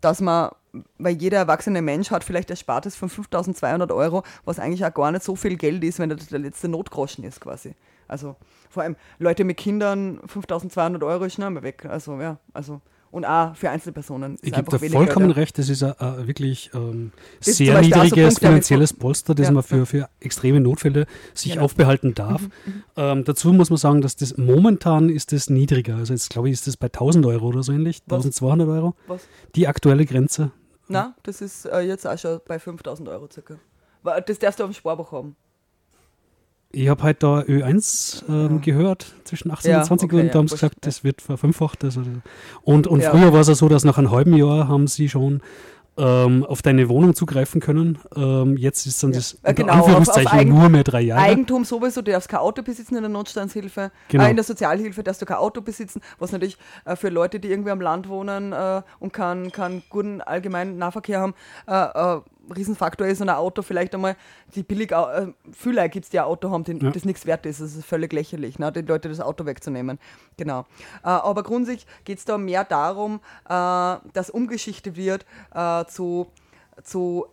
[0.00, 0.50] dass man,
[0.98, 5.24] weil jeder erwachsene Mensch hat vielleicht Erspartes von 5200 Euro, was eigentlich auch gar nicht
[5.24, 7.74] so viel Geld ist, wenn das der letzte Notgroschen ist quasi.
[8.08, 8.36] Also
[8.70, 11.84] vor allem Leute mit Kindern, 5200 Euro ist schnell mal weg.
[11.84, 14.36] Also ja, also und auch für Einzelpersonen.
[14.42, 15.40] Ich gebe dir vollkommen Geld, ja.
[15.42, 19.52] recht, das ist ein, ein wirklich ähm, sehr so niedriges mit- finanzielles Polster, das Ja,
[19.52, 21.64] man für, für extreme Notfälle sich Genau.
[21.64, 22.42] aufbehalten darf.
[22.96, 25.96] Ähm, dazu muss man sagen, dass das momentan ist das niedriger.
[25.96, 28.24] Also jetzt glaube ich, ist das bei 1000 Euro oder so ähnlich, Was?
[28.24, 28.94] 1200 Euro.
[29.06, 29.22] Was?
[29.56, 30.50] Die aktuelle Grenze.
[30.88, 33.56] Na, das ist äh, jetzt auch schon bei 5000 Euro circa.
[34.26, 35.36] Das darfst du auf dem Sparbuch haben.
[36.72, 40.32] Ich habe halt da Ö1 ähm, gehört, zwischen 18 Ja, und 20 okay, und ja,
[40.32, 41.82] da haben sie gesagt, das wird verfünffacht.
[41.82, 42.02] Also,
[42.62, 43.10] und und Ja.
[43.10, 45.40] früher war es ja so, dass nach einem halben Jahr haben sie schon
[45.98, 47.98] ähm, auf deine Wohnung zugreifen können.
[48.16, 49.16] Ähm, jetzt ist dann Ja.
[49.18, 51.20] das Äh, unter genau, auf- auf Anführungszeichen Eigen- nur mehr drei Jahre.
[51.20, 53.90] Eigentum sowieso, du darfst kein Auto besitzen in der Notstandshilfe.
[54.08, 54.24] Genau.
[54.24, 56.56] Äh, in der Sozialhilfe darfst du kein Auto besitzen, was natürlich
[56.86, 61.20] äh, für Leute, die irgendwie am Land wohnen äh, und keinen keinen guten allgemeinen Nahverkehr
[61.20, 61.34] haben,
[61.66, 62.20] äh, äh,
[62.54, 64.16] Riesenfaktor ist und ein Auto vielleicht einmal,
[64.54, 66.90] die billig, äh, viele gibt es, die ein Auto haben, die, Ja.
[66.90, 67.60] das nichts wert ist.
[67.60, 69.98] Das ist völlig lächerlich, ne, den Leute das Auto wegzunehmen.
[70.36, 70.60] Genau.
[71.02, 75.24] Äh, aber grundsätzlich geht es da mehr darum, äh, dass umgeschichtet wird
[75.54, 76.26] äh, zu,
[76.82, 77.26] zu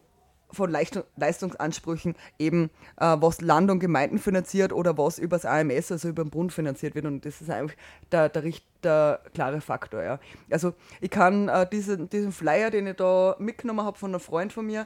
[0.52, 6.10] von Leicht Leistungsansprüchen eben, äh, was Land und Gemeinden finanziert oder was übers AMS, also
[6.10, 7.06] über den Bund finanziert wird.
[7.06, 7.76] Und das ist einfach
[8.12, 8.44] der, der,
[8.84, 10.04] der klare Faktor.
[10.04, 10.20] Ja.
[10.50, 14.54] Also ich kann äh, diesen, diesen Flyer, den ich da mitgenommen habe von einem Freund
[14.54, 14.86] von mir,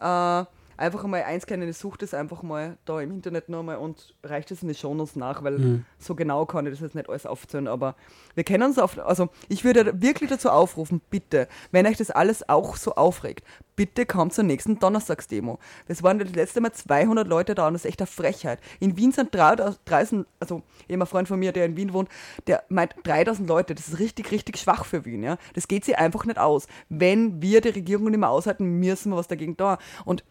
[0.00, 0.44] Äh,
[0.76, 4.62] einfach mal einscannen, ich suche das einfach mal da im Internet nochmal und reicht es
[4.62, 5.84] in die Shownotes nach, weil Mhm.
[5.98, 7.94] so genau kann ich das jetzt nicht alles aufzählen, aber
[8.34, 12.48] wir kennen uns auf, also ich würde wirklich dazu aufrufen, bitte, wenn euch das alles
[12.48, 15.58] auch so aufregt, bitte kommt zur nächsten Donnerstagsdemo.
[15.88, 18.58] Es waren das letzte Mal 200 Leute da und das ist echt eine Frechheit.
[18.80, 22.08] In Wien sind 3000, also eben ein Freund von mir, der in Wien wohnt,
[22.46, 25.36] der meint 3000 Leute, das ist richtig, richtig schwach für Wien, ja.
[25.54, 26.66] Das geht sich einfach nicht aus.
[26.88, 29.78] Wenn wir die Regierung nicht mehr aushalten, müssen wir was dagegen da.
[30.04, 30.24] Und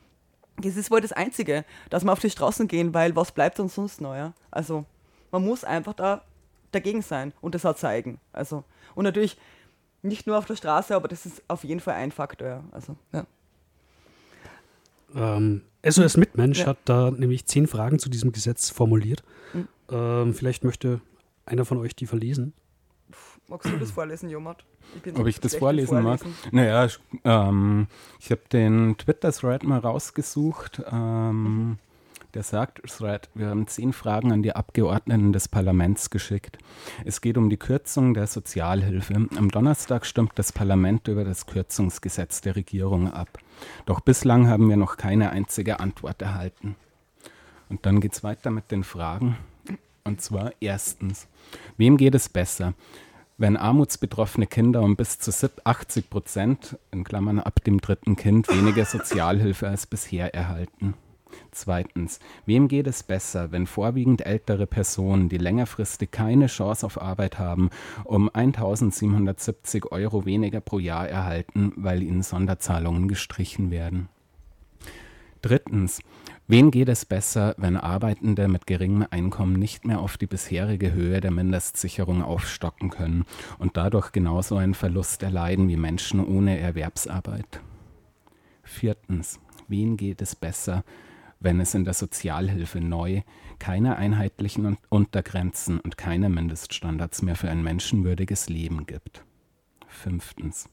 [0.61, 3.75] das ist wohl das Einzige, dass wir auf die Straßen gehen, weil was bleibt uns
[3.75, 4.33] sonst noch, ja?
[4.49, 4.85] Also,
[5.31, 6.23] man muss einfach da
[6.71, 8.19] dagegen sein und das auch zeigen.
[8.33, 8.63] Also,
[8.95, 9.37] und natürlich
[10.01, 12.63] nicht nur auf der Straße, aber das ist auf jeden Fall ein Faktor, ja.
[12.71, 13.25] Also, ja.
[15.15, 16.67] Ähm, SOS Mitmensch Ja.
[16.67, 19.23] hat da nämlich zehn Fragen zu diesem Gesetz formuliert.
[19.53, 19.67] Mhm.
[19.89, 21.01] Ähm, vielleicht möchte
[21.45, 22.53] einer von euch die verlesen.
[23.51, 24.63] Magst du das vorlesen, Jomart?
[25.03, 26.21] bin Ob ich das im vorlesen mag?
[26.51, 27.87] Naja, ich, ähm,
[28.17, 30.81] ich habe den Twitter-Thread mal rausgesucht.
[30.89, 31.77] Ähm,
[32.33, 36.59] der sagt, Thread, wir haben zehn Fragen an die Abgeordneten des Parlaments geschickt.
[37.03, 39.27] Es geht um die Kürzung der Sozialhilfe.
[39.35, 43.37] Am Donnerstag stimmt das Parlament über das Kürzungsgesetz der Regierung ab.
[43.85, 46.77] Doch bislang haben wir noch keine einzige Antwort erhalten.
[47.67, 49.35] Und dann geht es weiter mit den Fragen.
[50.05, 51.27] Und zwar erstens,
[51.75, 52.75] wem geht es besser?
[53.41, 55.31] Wenn armutsbetroffene Kinder um bis zu
[55.63, 60.93] 80 Prozent, in Klammern ab dem dritten Kind, weniger Sozialhilfe als bisher erhalten.
[61.49, 67.39] Zweitens, wem geht es besser, wenn vorwiegend ältere Personen, die längerfristig keine Chance auf Arbeit
[67.39, 67.71] haben,
[68.03, 74.07] um 1770 Euro weniger pro Jahr erhalten, weil ihnen Sonderzahlungen gestrichen werden?
[75.41, 76.03] Drittens,
[76.51, 81.21] wen geht es besser, wenn Arbeitende mit geringem Einkommen nicht mehr auf die bisherige Höhe
[81.21, 83.23] der Mindestsicherung aufstocken können
[83.57, 87.61] und dadurch genauso einen Verlust erleiden wie Menschen ohne Erwerbsarbeit?
[88.63, 90.83] Viertens, wen geht es besser,
[91.39, 93.21] wenn es in der Sozialhilfe neu
[93.57, 99.23] keine einheitlichen Un- Untergrenzen und keine Mindeststandards mehr für ein menschenwürdiges Leben gibt?
[99.87, 100.67] Fünftens,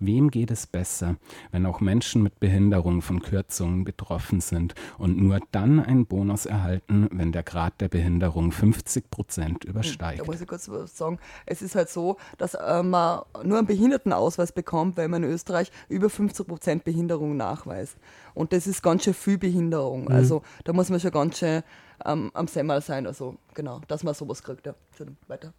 [0.00, 1.16] Wem geht es besser,
[1.52, 7.08] wenn auch Menschen mit Behinderung von Kürzungen betroffen sind und nur dann einen Bonus erhalten,
[7.12, 10.20] wenn der Grad der Behinderung 50 Prozent übersteigt?
[10.20, 11.18] Da muss ich kurz was sagen.
[11.44, 15.70] Es ist halt so, dass äh, man nur einen Behindertenausweis bekommt, weil man in Österreich
[15.88, 17.96] über 50 Prozent Behinderung nachweist.
[18.34, 20.04] Und das ist ganz schön viel Behinderung.
[20.04, 20.12] Mhm.
[20.12, 21.62] Also da muss man schon ganz schön
[22.04, 23.06] ähm, am Semmel sein.
[23.06, 24.66] Also genau, dass man sowas kriegt.
[24.66, 24.74] Ja.
[25.28, 25.52] Weiter.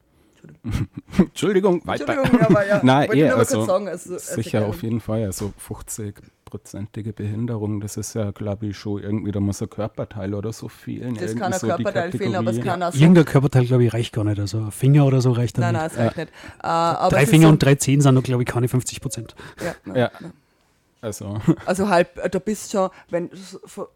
[0.63, 0.89] Entschuldigung.
[1.17, 2.07] Entschuldigung, weiter.
[2.07, 2.79] Entschuldigung, aber ja.
[2.83, 5.23] Nein, wollte ich eh, nur also, sagen, also, sicher auf jeden Fall.
[5.25, 10.53] Also 50-prozentige Behinderung, das ist ja, glaube ich, schon irgendwie, da muss ein Körperteil oder
[10.53, 11.15] so fehlen.
[11.15, 12.99] Das kann ein so Körperteil fehlen, aber es kann auch so.
[12.99, 14.39] Irgendein Körperteil, glaube ich, reicht gar nicht.
[14.39, 15.97] Also ein Finger oder so reicht dann Nein, nicht.
[15.97, 16.29] nein, es reicht nicht.
[16.63, 19.35] Äh, aber Drei Finger so, und drei Zehen sind noch, glaube ich, keine 50 Prozent.
[19.63, 20.11] Ja, nein, Ja.
[20.19, 20.33] nein.
[21.01, 23.29] Also, Also halb, äh, da bist schon, wenn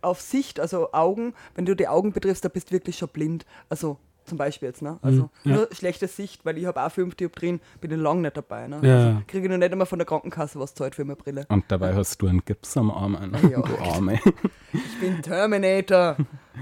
[0.01, 3.45] auf Sicht, also Augen, wenn du die Augen betriffst, da bist du wirklich schon blind.
[3.69, 4.97] Also zum Beispiel jetzt, ne?
[5.01, 5.55] Also Mhm, ja.
[5.57, 8.67] nur schlechte Sicht, weil ich habe auch fünf Dioptrien, bin ich lang nicht dabei.
[8.67, 8.79] Ne?
[8.83, 9.21] Ja, Also, ja.
[9.27, 11.45] kriege ich noch nicht einmal von der Krankenkasse was zahlt für meine Brille.
[11.49, 13.61] und dabei hast du einen Gips am Arm, an, Ja.
[13.61, 14.19] du Arme.
[14.73, 16.17] Ich bin Terminator.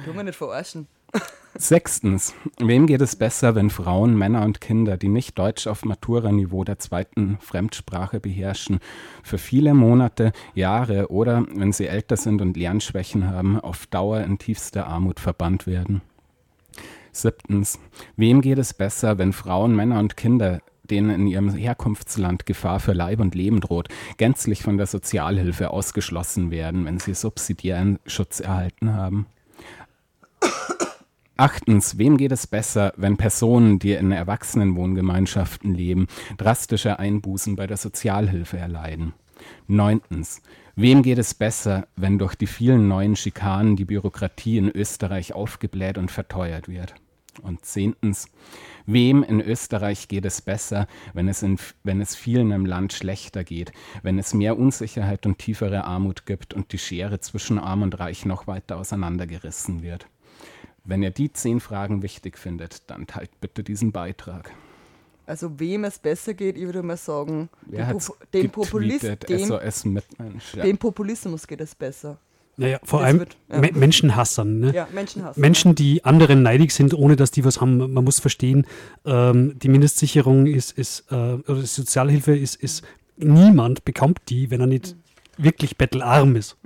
[0.06, 0.88] Tu mir nicht verarschen.
[1.56, 6.64] Sechstens, wem geht es besser, wenn Frauen, Männer und Kinder, die nicht Deutsch auf Matura-Niveau
[6.64, 8.80] der zweiten Fremdsprache beherrschen,
[9.22, 14.40] für viele Monate, Jahre oder, wenn sie älter sind und Lernschwächen haben, auf Dauer in
[14.40, 16.02] tiefste Armut verbannt werden?
[17.14, 17.80] Siebtens,
[18.18, 22.94] wem geht es besser, wenn Frauen, Männer und Kinder, denen in ihrem Herkunftsland Gefahr für
[22.94, 28.94] Leib und Leben droht, gänzlich von der Sozialhilfe ausgeschlossen werden, wenn sie subsidiären Schutz erhalten
[28.94, 29.28] haben?
[31.38, 37.78] Achtens, wem geht es besser, wenn Personen, die in Erwachsenenwohngemeinschaften leben, drastische Einbußen bei der
[37.78, 39.14] Sozialhilfe erleiden?
[39.68, 40.42] Neuntens,
[40.76, 45.98] wem geht es besser, wenn durch die vielen neuen Schikanen die Bürokratie in Österreich aufgebläht
[45.98, 46.94] und verteuert wird?
[47.40, 48.28] Und zehntens,
[48.86, 53.44] wem in Österreich geht es besser, wenn es, in, wenn es vielen im Land schlechter
[53.44, 58.00] geht, wenn es mehr Unsicherheit und tiefere Armut gibt und die Schere zwischen Arm und
[58.00, 60.08] Reich noch weiter auseinandergerissen wird?
[60.84, 64.52] Wenn ihr die zehn Fragen wichtig findet, dann teilt bitte diesen Beitrag.
[65.26, 67.98] Also wem es besser geht, ich würde mal sagen, Wer
[68.34, 69.86] dem, Populist, dem, SOS.
[70.54, 70.64] Ja.
[70.64, 72.18] dem Populismus geht es besser.
[72.56, 73.60] Naja, vor Das allem wird- ja.
[73.60, 74.60] Me Menschenhassern.
[74.60, 74.74] Ne?
[74.76, 75.38] Ja, Menschenhass.
[75.38, 77.78] Menschen, die anderen neidig sind, ohne dass die was haben.
[77.94, 78.66] Man muss verstehen,
[79.06, 82.84] ähm, die Mindestsicherung ist, ist äh, oder die Sozialhilfe ist, ist,
[83.18, 84.96] niemand bekommt die, wenn er nicht
[85.38, 86.58] wirklich bettelarm ist.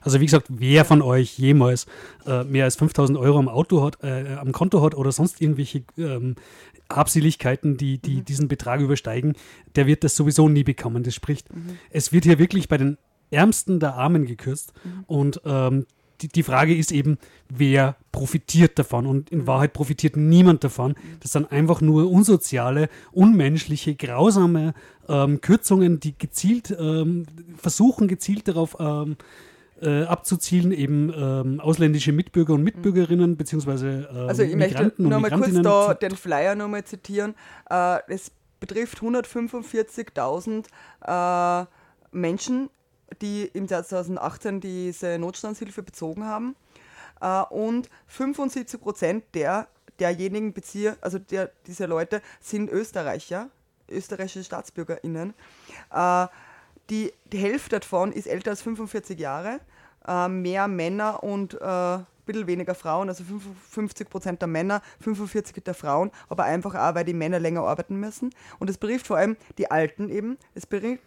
[0.00, 1.86] Also wie gesagt, wer von euch jemals
[2.26, 5.82] äh, mehr als 5000 Euro am Auto hat, äh, am Konto hat oder sonst irgendwelche
[5.98, 6.36] ähm,
[6.88, 9.34] Habseligkeiten, die, die diesen Betrag übersteigen,
[9.74, 11.02] der wird das sowieso nie bekommen.
[11.02, 11.48] Das spricht,
[11.90, 12.98] es wird hier wirklich bei den
[13.30, 14.72] Ärmsten der Armen gekürzt.
[15.06, 15.86] Und ähm,
[16.20, 19.06] die, die Frage ist eben, wer profitiert davon?
[19.06, 20.94] Und in Wahrheit profitiert niemand davon.
[21.20, 24.74] Das sind einfach nur unsoziale, unmenschliche, grausame
[25.08, 29.16] ähm, Kürzungen, die gezielt ähm, versuchen, gezielt darauf ähm,
[29.82, 35.10] äh, abzuzielen, eben ähm, ausländische Mitbürger und Mitbürgerinnen, beziehungsweise ähm, Also ich möchte Migranten und
[35.10, 37.34] nur mal kurz da den Flyer nochmal zitieren.
[37.68, 40.66] Äh, es betrifft 145.000
[41.06, 41.66] äh,
[42.12, 42.70] Menschen,
[43.20, 46.56] die im Jahr 2018 diese Notstandshilfe bezogen haben.
[47.20, 53.48] Äh, und 75 Prozent der, derjenigen Bezieher, also der, dieser Leute, sind Österreicher,
[53.88, 55.34] österreichische StaatsbürgerInnen.
[55.92, 56.26] Äh,
[56.90, 59.60] die, die Hälfte davon ist älter als 45 Jahre,
[60.06, 65.74] äh, mehr Männer und ein bisschen weniger Frauen, also 55 Prozent der Männer, 45 der
[65.74, 68.30] Frauen, aber einfach auch, weil die Männer länger arbeiten müssen.
[68.58, 70.38] Und es betrifft vor allem die Alten eben.
[70.54, 71.02] Es betrifft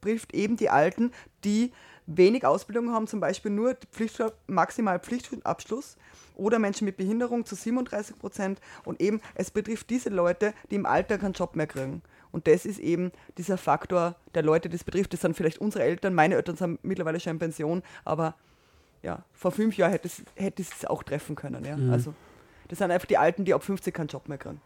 [0.00, 1.12] betrifft eben die Alten,
[1.44, 1.72] die
[2.06, 5.96] wenig Ausbildung haben, zum Beispiel nur Pflicht, maximal Pflichtabschluss
[6.36, 8.60] oder Menschen mit Behinderung zu 37 Prozent.
[8.84, 12.02] Und eben, es betrifft diese Leute, die im Alter keinen Job mehr kriegen.
[12.30, 15.12] Und das ist eben dieser Faktor der Leute, die es betrifft.
[15.12, 18.34] Das sind vielleicht unsere Eltern, meine Eltern sind mittlerweile schon in Pension, aber
[19.02, 21.64] ja, vor fünf Jahren hätte es, hätte es auch treffen können.
[21.64, 21.76] Ja?
[21.92, 22.14] Also,
[22.68, 24.60] das sind einfach die Alten, die ab 50 keinen Job mehr kriegen.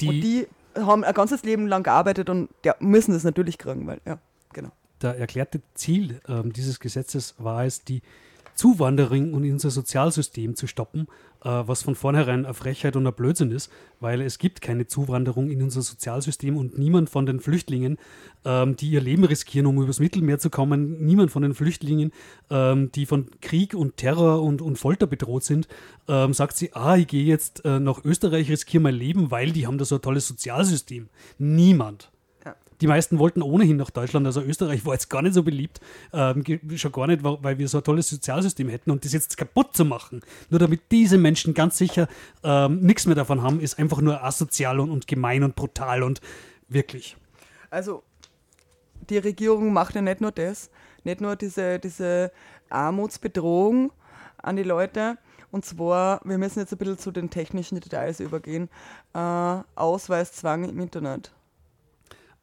[0.00, 3.86] die, und die haben ein ganzes Leben lang gearbeitet und ja, müssen das natürlich kriegen,
[3.86, 4.18] weil, ja,
[4.56, 4.72] genau.
[5.02, 8.02] der erklärte Ziel ähm, dieses Gesetzes war es, die
[8.56, 11.08] Zuwanderung in unser Sozialsystem zu stoppen,
[11.44, 15.50] äh, was von vornherein eine Frechheit und ein Blödsinn ist, weil es gibt keine Zuwanderung
[15.50, 17.98] in unser Sozialsystem und niemand von den Flüchtlingen,
[18.46, 22.12] ähm, die ihr Leben riskieren, um übers Mittelmeer zu kommen, niemand von den Flüchtlingen,
[22.48, 25.68] ähm, die von Krieg und Terror und, und Folter bedroht sind,
[26.08, 29.66] ähm, sagt sie, ah, ich gehe jetzt äh, nach Österreich, riskiere mein Leben, weil die
[29.66, 31.10] haben da so ein tolles Sozialsystem.
[31.38, 32.10] Niemand.
[32.80, 35.80] Die meisten wollten ohnehin nach Deutschland, also Österreich war jetzt gar nicht so beliebt,
[36.12, 36.44] ähm,
[36.76, 39.84] schon gar nicht, weil wir so ein tolles Sozialsystem hätten und das jetzt kaputt zu
[39.84, 42.08] machen, nur damit diese Menschen ganz sicher
[42.42, 46.20] ähm, nichts mehr davon haben, ist einfach nur asozial und, und gemein und brutal und
[46.68, 47.16] wirklich.
[47.70, 48.02] Also
[49.08, 50.70] die Regierung macht ja nicht nur das,
[51.04, 52.32] nicht nur diese, diese
[52.70, 53.92] Armutsbedrohung
[54.38, 55.18] an die Leute.
[55.50, 58.68] Und zwar, wir müssen jetzt ein bisschen zu den technischen Details übergehen.
[59.14, 59.18] Äh,
[59.76, 61.32] Ausweiszwang im Internet.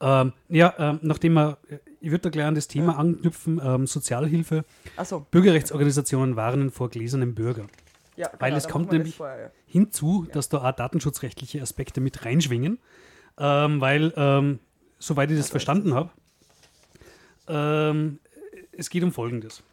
[0.06, 1.58] Ähm, ja, ähm, nachdem wir,
[2.02, 4.66] ich würde da gleich an das Thema anknüpfen, ähm, Sozialhilfe,
[4.98, 7.68] Achso, Bürgerrechtsorganisationen warnen vor gläsernem Bürger.
[8.18, 9.52] ja, Weil genau, es da kommt nämlich- vorher, ja.
[9.66, 12.80] hinzu, dass da auch datenschutzrechtliche Aspekte mit reinschwingen,
[13.38, 14.60] ähm, weil, ähm,
[15.00, 16.10] soweit ich das verstanden habe,
[17.48, 18.20] ähm,
[18.74, 19.64] es geht um Folgendes.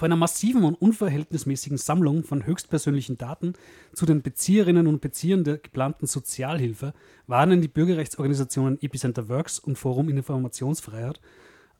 [0.00, 3.52] Vor einer massiven und unverhältnismäßigen Sammlung von höchstpersönlichen Daten
[3.92, 6.94] zu den Bezieherinnen und Beziehern der geplanten Sozialhilfe
[7.26, 11.20] warnen die Bürgerrechtsorganisationen Epicenter Works und Forum Informationsfreiheit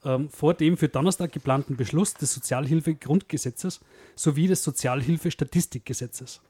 [0.05, 3.81] ähm, vor dem für Donnerstag geplanten Beschluss des Sozialhilfegrundgesetzes
[4.17, 6.43] sowie des Sozialhilfestatistikgesetzes.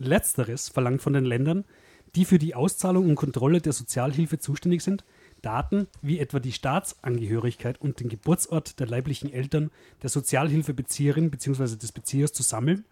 [0.00, 1.66] Letzteres verlangt von den Ländern,
[2.16, 5.04] die für die Auszahlung und Kontrolle der Sozialhilfe zuständig sind,
[5.46, 9.70] Daten wie etwa die Staatsangehörigkeit und den Geburtsort der leiblichen Eltern
[10.02, 11.76] der Sozialhilfebezieherin bzw.
[11.76, 12.84] des Beziehers zu sammeln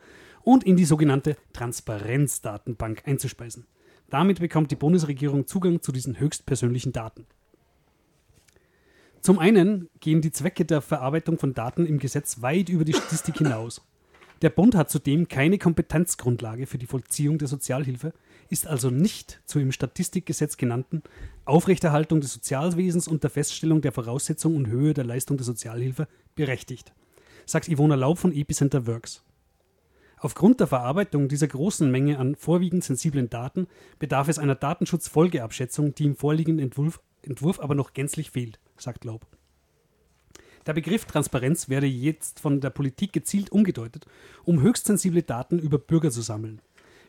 [0.43, 3.67] und in die sogenannte Transparenzdatenbank einzuspeisen.
[4.09, 7.27] Damit bekommt die Bundesregierung Zugang zu diesen höchstpersönlichen Daten.
[9.21, 13.39] Zum einen gehen die Zwecke der Verarbeitung von Daten im Gesetz weit über die Statistik
[13.39, 13.83] hinaus.
[14.43, 18.13] Der Bund hat zudem keine Kompetenzgrundlage für die Vollziehung der Sozialhilfe,
[18.55, 21.03] ist also nicht zur im Statistikgesetz genannten
[21.45, 26.93] Aufrechterhaltung des Sozialwesens und der Feststellung der Voraussetzung und Höhe der Leistung der Sozialhilfe berechtigt,
[27.47, 29.25] sagt Ivona Laub von Epicenter Works.
[30.19, 33.67] Aufgrund der Verarbeitung dieser großen Menge an vorwiegend sensiblen Daten
[33.99, 39.27] bedarf es einer Datenschutzfolgeabschätzung, die im vorliegenden Entwurf, Entwurf aber noch gänzlich fehlt, sagt Laub.
[40.65, 44.07] Der Begriff Transparenz werde jetzt von der Politik gezielt umgedeutet,
[44.45, 46.61] um höchst sensible Daten über Bürger zu sammeln.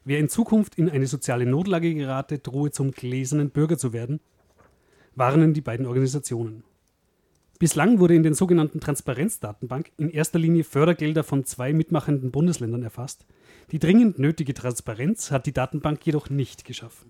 [0.07, 4.19] Wer in Zukunft in eine soziale Notlage gerate, drohe zum gläsernen Bürger zu werden,
[5.15, 6.63] warnen die beiden Organisationen.
[7.57, 13.25] Bislang wurde in den sogenannten Transparenzdatenbank in erster Linie Fördergelder von zwei mitmachenden Bundesländern erfasst.
[13.71, 17.09] Die dringend nötige Transparenz hat die Datenbank jedoch nicht geschaffen.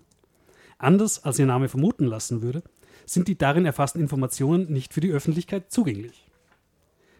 [0.78, 2.62] Anders als ihr Name vermuten lassen würde,
[3.04, 6.25] sind die darin erfassten Informationen nicht für die Öffentlichkeit zugänglich.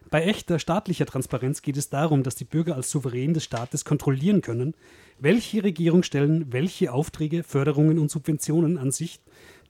[0.09, 4.41] Bei echter staatlicher Transparenz geht es darum, dass die Bürger als Souverän des Staates kontrollieren
[4.41, 4.75] können,
[5.19, 9.21] welche Regierungsstellen welche Aufträge, Förderungen und Subventionen an sich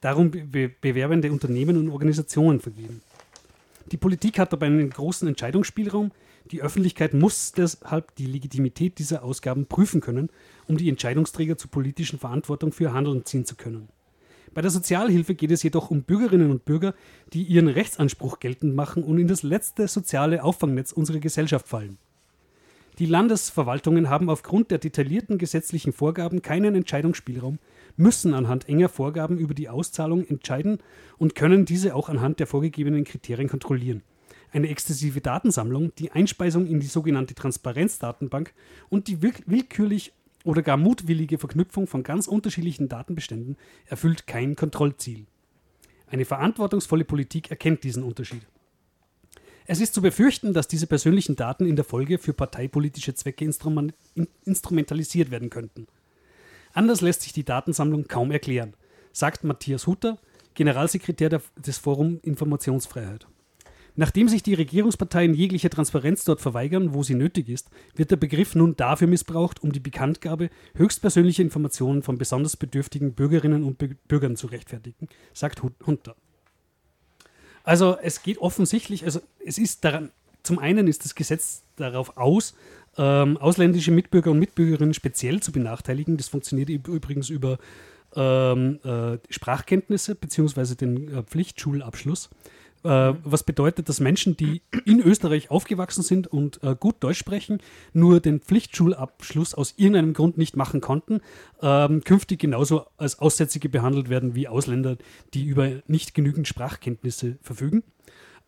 [0.01, 3.01] darum be bewerbende Unternehmen und Organisationen vergeben.
[3.91, 6.11] Die Politik hat dabei einen großen Entscheidungsspielraum.
[6.51, 10.29] Die Öffentlichkeit muss deshalb die Legitimität dieser Ausgaben prüfen können,
[10.67, 13.89] um die Entscheidungsträger zur politischen Verantwortung für Handeln ziehen zu können.
[14.53, 16.93] Bei der Sozialhilfe geht es jedoch um Bürgerinnen und Bürger,
[17.33, 21.97] die ihren Rechtsanspruch geltend machen und in das letzte soziale Auffangnetz unserer Gesellschaft fallen.
[22.99, 27.59] Die Landesverwaltungen haben aufgrund der detaillierten gesetzlichen Vorgaben keinen Entscheidungsspielraum,
[27.95, 30.79] müssen anhand enger Vorgaben über die Auszahlung entscheiden
[31.19, 34.01] und können diese auch anhand der vorgegebenen Kriterien kontrollieren.
[34.51, 38.53] Eine exzessive Datensammlung, die Einspeisung in die sogenannte Transparenzdatenbank
[38.89, 40.13] und die will- willkürlich
[40.47, 45.25] oder gar mutwillige Verknüpfung von ganz unterschiedlichen Datenbeständen erfüllt kein Kontrollziel.
[46.07, 48.43] Eine verantwortungsvolle Politik erkennt diesen Unterschied.
[49.65, 53.91] Es ist zu befürchten, dass diese persönlichen Daten in der Folge für parteipolitische Zwecke instrumen-
[54.15, 55.87] in- instrumentalisiert werden könnten.
[56.71, 58.73] Anders lässt sich die Datensammlung kaum erklären,
[59.11, 60.17] sagt Matthias Hutter,
[60.53, 63.27] Generalsekretär des Forum Informationsfreiheit.
[63.99, 68.53] Nachdem sich die Regierungsparteien jeglicher Transparenz dort verweigern, wo sie nötig ist, wird der Begriff
[68.53, 74.35] nun dafür missbraucht, um die Bekanntgabe höchstpersönlicher Informationen von besonders bedürftigen Bürgerinnen und Bü- Bürgern
[74.35, 76.15] zu rechtfertigen, sagt Hu- Hunter.
[77.63, 80.11] Also es geht offensichtlich, also es ist daran,
[80.43, 82.53] zum einen ist das Gesetz darauf aus,
[82.97, 86.17] ähm, ausländische Mitbürger und Mitbürgerinnen speziell zu benachteiligen.
[86.17, 87.57] Das funktioniert üb- übrigens über
[88.15, 92.29] ähm, äh, Sprachkenntnisse beziehungsweise den äh, Pflichtschulabschluss.
[92.83, 97.59] Äh, was bedeutet, dass Menschen, die in Österreich aufgewachsen sind und äh, gut Deutsch sprechen,
[97.93, 101.21] nur den Pflichtschulabschluss aus irgendeinem Grund nicht machen konnten,
[101.61, 104.97] ähm, künftig genauso als Aussätzige behandelt werden wie Ausländer,
[105.33, 107.83] die über nicht genügend Sprachkenntnisse verfügen.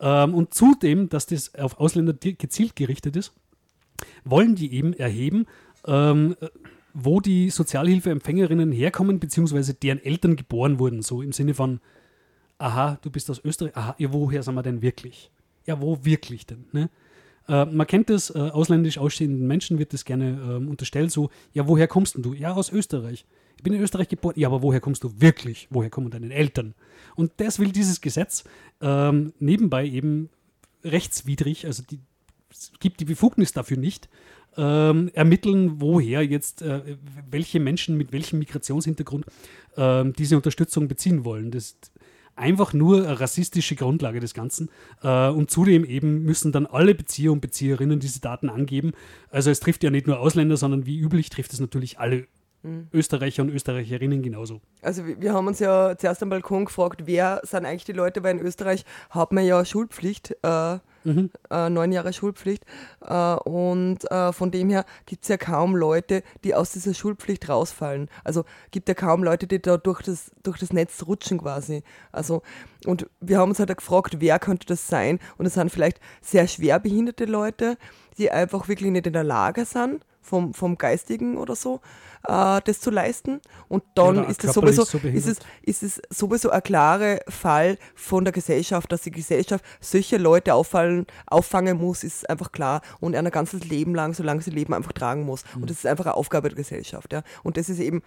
[0.00, 3.32] Ähm, und zudem, dass das auf Ausländer gezielt gerichtet ist,
[4.24, 5.46] wollen die eben erheben,
[5.86, 6.48] ähm, äh,
[6.94, 11.02] wo die Sozialhilfeempfängerinnen herkommen, beziehungsweise deren Eltern geboren wurden.
[11.02, 11.80] So im Sinne von,
[12.60, 15.30] aha, du bist aus Österreich, aha, ja, woher sind wir denn wirklich?
[15.66, 16.64] Ja, wo wirklich denn?
[16.72, 16.90] Ne?
[17.48, 21.66] Äh, man kennt das, äh, ausländisch ausstehenden Menschen wird das gerne ähm, unterstellt, so, ja,
[21.66, 22.34] woher kommst denn du?
[22.34, 23.24] Ja, aus Österreich.
[23.56, 24.34] Ich bin in Österreich geboren.
[24.38, 25.68] Ja, aber woher kommst du wirklich?
[25.68, 26.74] Woher kommen deine Eltern?
[27.14, 28.44] Und das will dieses Gesetz
[28.80, 30.30] ähm, nebenbei eben
[30.82, 31.98] rechtswidrig, also die,
[32.50, 34.08] es gibt die Befugnis dafür nicht,
[34.56, 36.96] ähm, ermitteln, woher jetzt äh,
[37.30, 39.26] welche Menschen mit welchem Migrationshintergrund
[39.76, 41.50] ähm, diese Unterstützung beziehen wollen.
[41.50, 41.92] Das ist
[42.40, 44.68] einfach nur eine rassistische Grundlage des Ganzen.
[45.02, 48.92] Äh, und zudem eben müssen dann alle Bezieher und Bezieherinnen diese Daten angeben.
[49.30, 52.26] Also es trifft ja nicht nur Ausländer, sondern wie üblich trifft es natürlich alle
[52.92, 54.60] Österreicher und Österreicherinnen genauso.
[54.82, 58.36] Also wir, haben uns ja zuerst am Balkon gefragt, wer sind eigentlich die Leute, weil
[58.36, 62.64] in Österreich hat man ja Schulpflicht, äh, äh, neun Jahre Schulpflicht.
[63.00, 67.48] Äh, und äh, von dem her gibt es ja kaum Leute, die aus dieser Schulpflicht
[67.48, 68.10] rausfallen.
[68.24, 71.82] Also gibt ja kaum Leute, die da durch das, durch das Netz rutschen quasi.
[72.12, 72.42] Also,
[72.84, 75.18] und wir haben uns halt gefragt, wer könnte das sein?
[75.38, 77.78] Und es sind vielleicht sehr schwer behinderte Leute,
[78.18, 81.80] die einfach wirklich nicht in der Lage sind, vom, vom Geistigen oder so,
[82.26, 83.40] äh, das zu leisten.
[83.68, 87.20] Und dann oder ist es körperlich sowieso, so ist es, ist es sowieso ein klarer
[87.28, 92.82] Fall von der Gesellschaft, dass die Gesellschaft solche Leute auffallen, auffangen muss, ist einfach klar
[93.00, 95.44] und ein ganzes Leben lang, solange sie leben, einfach tragen muss.
[95.54, 95.62] Mhm.
[95.62, 97.12] Und das ist einfach eine Aufgabe der Gesellschaft.
[97.12, 97.22] Ja.
[97.42, 98.02] Und das ist eben,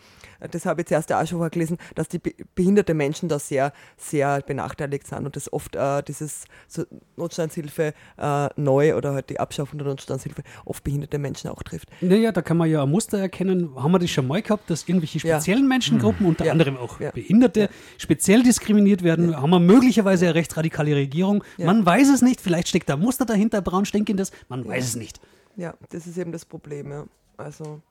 [0.52, 4.42] das habe ich zuerst auch schon gelesen, dass die be- behinderte Menschen da sehr, sehr
[4.42, 6.84] benachteiligt sind und das oft äh, dieses so
[7.16, 11.90] Notstandshilfe äh, neu oder halt die Abschaffung der Notstandshilfe oft behinderte Menschen auch trifft.
[12.02, 13.76] Naja, da kann man ja ein Muster erkennen.
[13.76, 15.38] Haben wir das schon mal gehabt, dass irgendwelche Ja.
[15.38, 16.52] speziellen Menschengruppen, unter Ja.
[16.52, 17.12] anderem auch Ja.
[17.12, 19.36] Behinderte, speziell diskriminiert werden?
[19.36, 21.44] Haben wir möglicherweise eine rechtsradikale Regierung?
[21.58, 21.66] Ja.
[21.66, 22.40] Man weiß es nicht.
[22.42, 24.32] Vielleicht steckt da ein Muster dahinter, braun stinkendes.
[24.50, 25.20] Man weiß es nicht.
[25.56, 27.06] Ja, das ist eben das Problem, ja.
[27.38, 27.82] Also,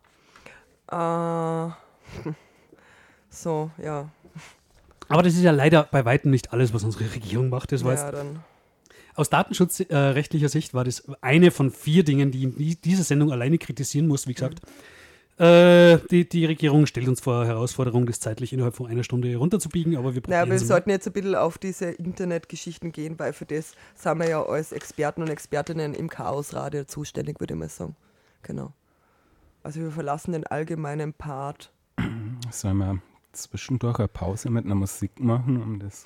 [0.90, 1.68] äh,
[3.30, 4.08] so, ja.
[5.08, 7.72] Aber das ist ja leider bei weitem nicht alles, was unsere Regierung macht.
[7.72, 8.40] Das war Ja, dann.
[9.14, 14.06] aus datenschutzrechtlicher Sicht war das eine von vier Dingen, die die diese Sendung alleine kritisieren
[14.08, 14.60] muss, wie gesagt.
[15.38, 19.96] Äh, die, die Regierung stellt uns vor Herausforderung, das zeitlich innerhalb von einer Stunde runterzubiegen,
[19.96, 23.46] aber wir probieren Naja, wir sollten jetzt ein bisschen auf diese Internetgeschichten gehen, weil für
[23.46, 27.96] das sind wir ja als Experten und Expertinnen im Chaosradio zuständig, würde ich mal sagen.
[28.42, 28.72] Genau.
[29.62, 31.72] Also wir verlassen den allgemeinen Part.
[32.50, 32.98] Sollen wir
[33.32, 36.04] zwischendurch eine Pause mit einer Musik machen, um das.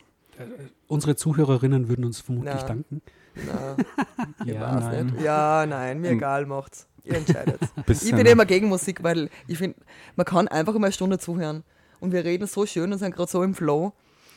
[0.86, 2.66] Unsere Zuhörerinnen würden uns vermutlich Na.
[2.66, 3.02] danken.
[3.46, 3.76] Na,
[4.44, 5.06] Ja, nein.
[5.06, 5.20] nicht.
[5.22, 6.86] Ja, nein, mir egal macht's.
[7.06, 7.60] Ihr entscheidet.
[7.88, 9.78] Ich bin immer gegen Musik, weil ich finde,
[10.16, 11.62] man kann einfach immer eine Stunde zuhören.
[12.00, 13.92] Und wir reden so schön und sind gerade so im Flow.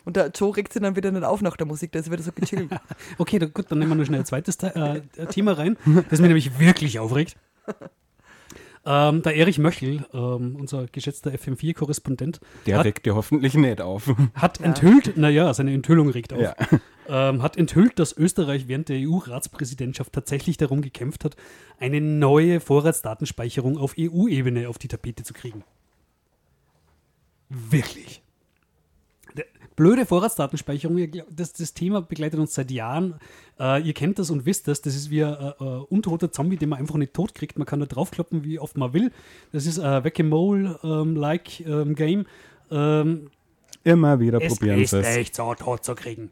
[0.06, 2.24] Und der Joe regt sich dann wieder nicht auf nach der Musik, der ist wieder
[2.24, 2.70] so gechillt.
[3.18, 5.76] Okay, da, gut, dann nehmen wir noch schnell ein zweites Te- äh, Thema rein,
[6.10, 7.36] das mich nämlich wirklich aufregt.
[8.86, 14.10] Ähm, der Erich Möchel, ähm, unser geschätzter FM4-Korrespondent, Der hat, regt dir hoffentlich nicht auf.
[14.34, 16.56] hat enthüllt, naja, seine Enthüllung regt auf, Ja.
[17.10, 21.36] ähm, hat enthüllt, dass Österreich während der EU-Ratspräsidentschaft tatsächlich darum gekämpft hat,
[21.78, 25.64] eine neue Vorratsdatenspeicherung auf EU-Ebene auf die Tapete zu kriegen.
[27.50, 28.22] Wirklich.
[29.80, 33.16] Blöde Vorratsdatenspeicherung, das, das Thema begleitet uns seit Jahren.
[33.58, 34.82] Äh, ihr kennt das und wisst das.
[34.82, 37.58] Das ist wie ein äh, äh, untoter Zombie, den man einfach nicht tot kriegt.
[37.58, 39.10] Man kann da draufkloppen, wie oft man will.
[39.54, 42.26] Das ist ein Whack-a-Mole-like ähm, Game.
[42.70, 43.32] Ähm,
[43.86, 45.16] Immer wieder es probieren ist sie es.
[45.16, 46.30] echt so tot zu kriegen.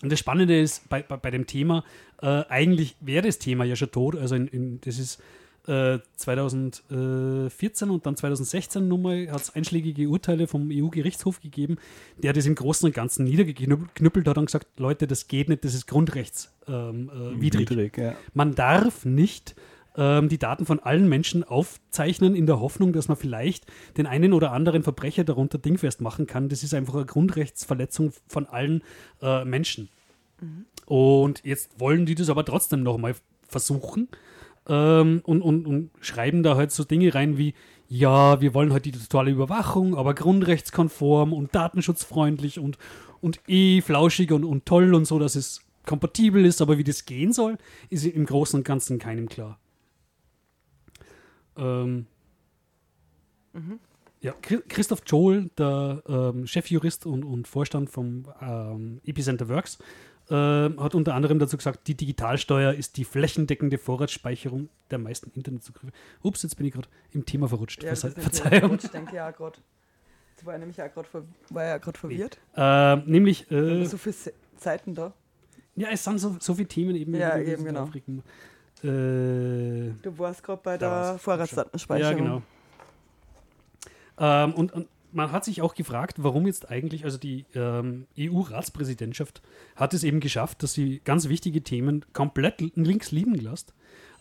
[0.00, 1.82] Und das Spannende ist bei, bei, bei dem Thema,
[2.22, 4.14] äh, eigentlich wäre das Thema ja schon tot.
[4.14, 5.20] Also in, in, das ist
[5.66, 11.76] äh, 2014 und dann 2016 nochmal hat es einschlägige Urteile vom EU-Gerichtshof gegeben,
[12.18, 15.74] der das im Großen und Ganzen niedergeknüppelt hat und gesagt, Leute, das geht nicht, das
[15.74, 17.98] ist grundrechtswidrig.
[17.98, 18.14] Ähm, äh, ja.
[18.34, 19.54] Man darf nicht
[19.96, 24.32] ähm, die Daten von allen Menschen aufzeichnen in der Hoffnung, dass man vielleicht den einen
[24.32, 26.48] oder anderen Verbrecher darunter dingfest machen kann.
[26.48, 28.82] Das ist einfach eine Grundrechtsverletzung von allen
[29.20, 29.88] äh, Menschen.
[30.86, 33.14] Und jetzt wollen die das aber trotzdem nochmal
[33.46, 34.08] versuchen
[34.70, 37.52] ähm, und, und, und schreiben da halt so Dinge rein wie,
[37.88, 42.78] ja, wir wollen halt die totale Überwachung, aber grundrechtskonform und datenschutzfreundlich und,
[43.20, 47.04] und eh flauschig und, und toll und so, dass es kompatibel ist, aber wie das
[47.04, 47.58] gehen soll,
[47.90, 49.58] ist im Großen und Ganzen keinem klar.
[51.56, 52.06] Ähm,
[54.22, 59.78] Ja, Chri- Christoph Joel, der ähm, Chefjurist und, und Vorstand vom ähm, Epicenter Works,
[60.30, 65.92] ähm, hat unter anderem dazu gesagt, die Digitalsteuer ist die flächendeckende Vorratsspeicherung der meisten Internetzugriffe.
[66.22, 67.82] Ups, jetzt bin ich gerade im Thema verrutscht.
[67.82, 68.78] Ja, Verze Verzeihung.
[68.82, 69.58] Ich denke ja gerade.
[70.30, 71.08] Jetzt war er nämlich gerade
[71.54, 72.38] er gerade verwirrt.
[72.56, 74.14] Ähm, nämlich, äh, so viele
[74.56, 75.12] Seiten da.
[75.74, 77.14] ja, es sind so, so viele Themen eben.
[77.14, 77.82] Ja, eben, genau.
[77.82, 78.22] aufregen.
[78.82, 81.18] Äh, Du warst gerade bei der.
[81.18, 82.16] Vorratsdatenspeicherung.
[82.16, 82.42] Ja, genau.
[84.18, 89.42] Ähm, und, und man hat sich auch gefragt, warum jetzt eigentlich, also die ähm, EU-Ratspräsidentschaft
[89.76, 93.74] hat es eben geschafft, dass sie ganz wichtige Themen komplett links liegen lässt.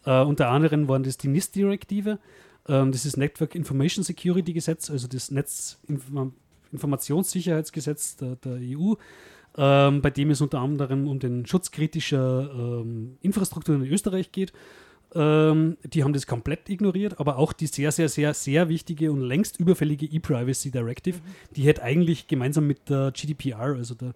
[0.05, 2.19] Äh, unter anderem waren das die NIS-Direktive,
[2.67, 8.95] ähm, das ist Network Information Security Gesetz, also das Netzinformationssicherheitsgesetz der, der EU,
[9.57, 14.53] ähm, bei dem es unter anderem um den Schutz kritischer ähm, Infrastruktur in Österreich geht.
[15.15, 19.21] Ähm, die haben das komplett ignoriert, aber auch die sehr, sehr, sehr, sehr wichtige und
[19.21, 21.19] längst überfällige E-Privacy Directive,
[21.55, 24.13] die hätte eigentlich gemeinsam mit der GDPR, also der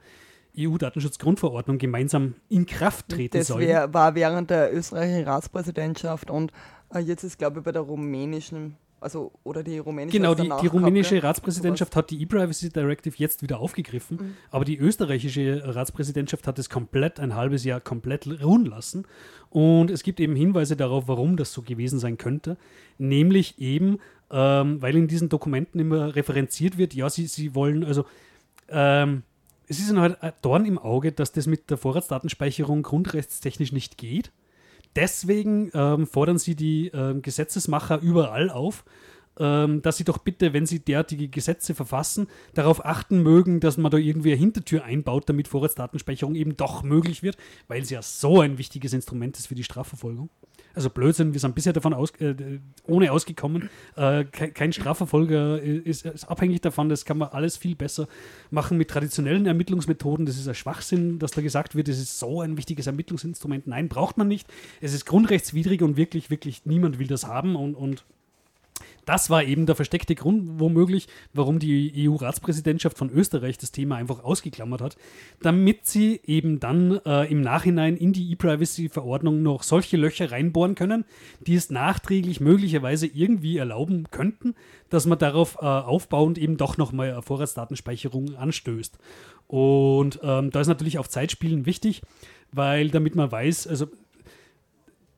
[0.58, 3.68] EU-Datenschutzgrundverordnung, gemeinsam in Kraft treten Das sollen.
[3.68, 6.52] wär, war während der österreichischen Ratspräsidentschaft und
[6.94, 10.18] äh, jetzt ist, glaube ich, bei der rumänischen, also oder die rumänische.
[10.18, 11.26] Genau, die, die rumänische gehabt.
[11.38, 14.34] Ratspräsidentschaft hat die E-Privacy Directive jetzt wieder aufgegriffen, Mhm.
[14.49, 19.06] aber die österreichische Ratspräsidentschaft hat es komplett, ein halbes Jahr komplett ruhen lassen.
[19.49, 22.58] Und es gibt eben Hinweise darauf, warum das so gewesen sein könnte.
[22.97, 23.99] Nämlich eben,
[24.32, 28.06] ähm, weil in diesen Dokumenten immer referenziert wird, ja, sie, sie wollen, also
[28.70, 29.24] ähm,
[29.68, 34.32] es ist halt ein Dorn im Auge, dass das mit der Vorratsdatenspeicherung grundrechtstechnisch nicht geht.
[34.96, 38.86] Deswegen ähm, fordern sie die ähm, Gesetzesmacher überall auf,
[39.39, 43.91] ähm, dass sie doch bitte, wenn sie derartige Gesetze verfassen, darauf achten mögen, dass man
[43.91, 47.38] da irgendwie eine Hintertür einbaut, damit Vorratsdatenspeicherung eben doch möglich wird,
[47.68, 50.30] weil es ja so ein wichtiges Instrument ist für die Strafverfolgung.
[50.74, 53.69] Also Blödsinn, wir sind bisher davon aus, äh, ohne ausgekommen.
[53.95, 58.07] Äh, kein, kein Strafverfolger ist, ist abhängig davon, das kann man alles viel besser
[58.49, 60.26] machen mit traditionellen Ermittlungsmethoden.
[60.26, 63.67] Das ist ein Schwachsinn, dass da gesagt wird, es ist so ein wichtiges Ermittlungsinstrument.
[63.67, 64.47] Nein, braucht man nicht.
[64.82, 68.03] Es ist grundrechtswidrig und wirklich, wirklich niemand will das haben und, und
[69.06, 74.24] das war eben der versteckte Grund, womöglich, warum die EU-Ratspräsidentschaft von Österreich das Thema einfach
[74.24, 74.97] ausgeklammert hat,
[75.41, 81.06] damit sie eben dann äh, im Nachhinein in die E-Privacy-Verordnung noch solche Löcher reinbohren können,
[81.45, 84.56] die es nachträglich möglicherweise irgendwie erlauben könnten,
[84.89, 88.97] dass man darauf äh, aufbauend eben doch nochmal Vorratsdatenspeicherung anstößt.
[89.47, 92.01] Und ähm, da ist natürlich auf Zeitspielen wichtig,
[92.51, 93.88] weil damit man weiß, also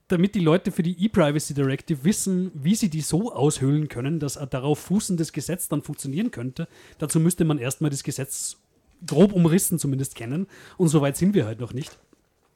[0.07, 4.37] damit die Leute für die E-Privacy Directive wissen, wie sie die so aushöhlen können, dass
[4.37, 6.67] ein darauf fußendes Gesetz dann funktionieren könnte.
[6.99, 8.57] Dazu müsste man erstmal das Gesetz
[9.05, 10.47] grob umrissen zumindest kennen.
[10.77, 11.97] Und so weit sind wir halt noch nicht.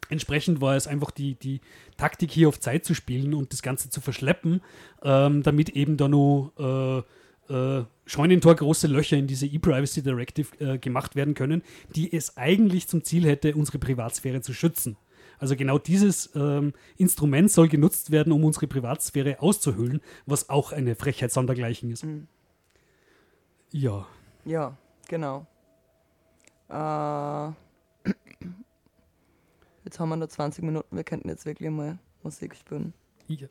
[0.09, 1.61] Entsprechend war es einfach die, die
[1.97, 4.61] Taktik, hier auf Zeit zu spielen und das Ganze zu verschleppen,
[5.03, 7.05] ähm, damit eben da nur
[7.49, 11.61] äh, äh, Scheunentor große Löcher in diese E-Privacy Directive äh, gemacht werden können,
[11.95, 14.97] die es eigentlich zum Ziel hätte, unsere Privatsphäre zu schützen.
[15.39, 20.95] Also genau dieses ähm, Instrument soll genutzt werden, um unsere Privatsphäre auszuhüllen, was auch eine
[20.95, 22.05] Frechheit sondergleichen ist.
[23.71, 24.05] Ja.
[24.45, 24.77] Ja,
[25.07, 25.47] genau.
[26.69, 27.51] Äh,
[29.85, 32.93] jetzt haben wir nur 20 Minuten, wir könnten jetzt wirklich mal Musik spielen.
[33.27, 33.47] ja.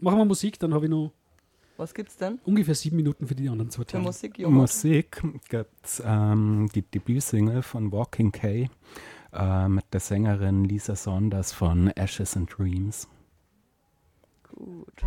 [0.00, 1.12] Machen wir Musik, dann habe ich noch
[1.76, 4.02] Was gibt's denn ungefähr sieben Minuten für die anderen zwei Teile.
[4.02, 4.38] Musik?
[4.38, 8.70] Musik gibt es ähm, die Debütsingle von Walking Kay
[9.32, 13.08] äh, mit der Sängerin Lisa Saunders von Ashes and Dreams.
[14.42, 15.02] Gut.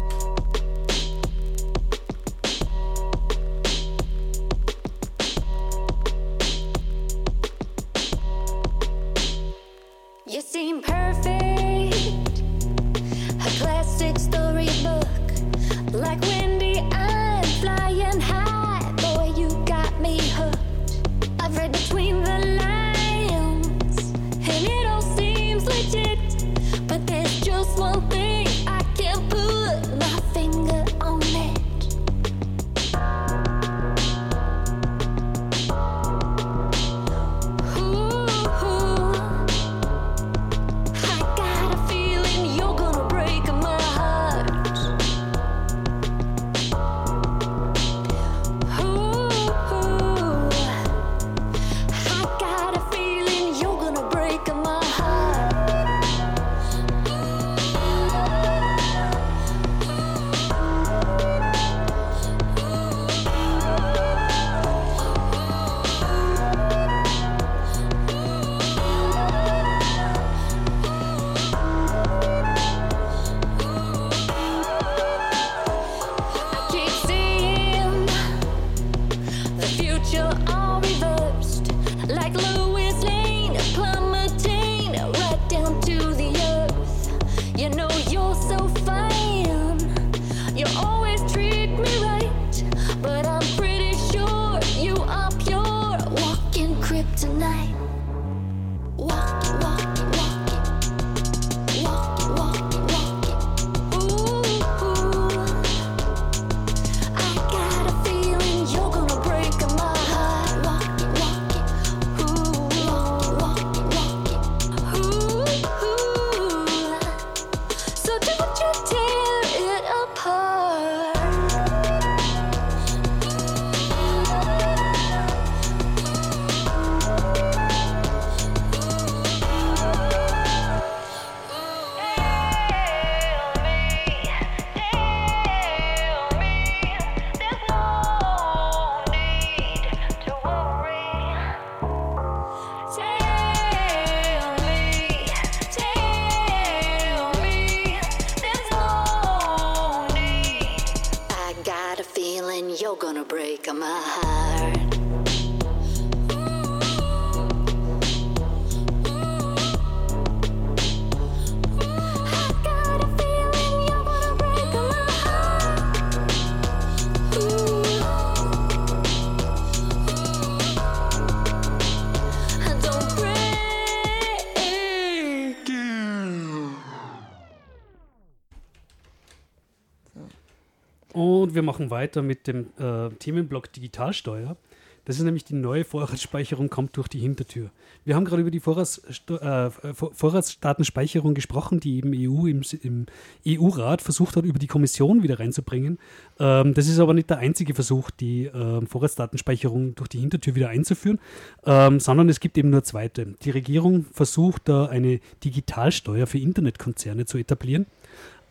[181.14, 184.57] Und wir machen weiter mit dem äh, Themenblock Digitalsteuer.
[185.05, 187.72] Das ist nämlich die neue Vorratsspeicherung kommt durch die Hintertür.
[188.05, 193.05] Wir haben gerade über die Vorratssto äh, Vor- Vorratsdatenspeicherung gesprochen, die eben EU im, im
[193.45, 195.99] EU-Rat versucht hat, über die Kommission wieder reinzubringen.
[196.39, 200.70] Ähm, das ist aber nicht der einzige Versuch, die ähm, Vorratsdatenspeicherung durch die Hintertür wieder
[200.70, 201.20] einzuführen,
[201.66, 203.36] ähm, sondern es gibt eben nur zweite.
[203.43, 207.88] Die Regierung versucht da eine Digitalsteuer für Internetkonzerne zu etablieren.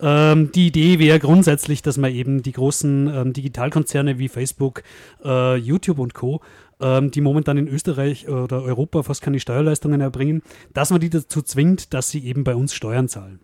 [0.03, 4.83] Ähm, die Idee wäre grundsätzlich, dass man eben die großen ähm, Digitalkonzerne wie Facebook,
[5.25, 6.41] äh, YouTube und Co.,
[6.81, 10.43] ähm, die momentan in Österreich oder Europa fast keine Steuerleistungen erbringen,
[10.75, 13.39] dass man die dazu zwingt, dass sie eben bei uns Steuern zahlen.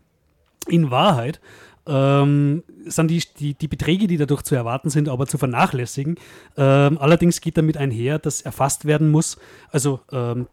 [0.67, 1.41] In Wahrheit
[1.87, 6.17] ähm, sind die, die, die Beträge, die dadurch zu erwarten sind, aber zu vernachlässigen.
[6.57, 9.39] Ähm, allerdings geht damit einher, dass erfasst werden muss,
[9.71, 10.49] also ähm,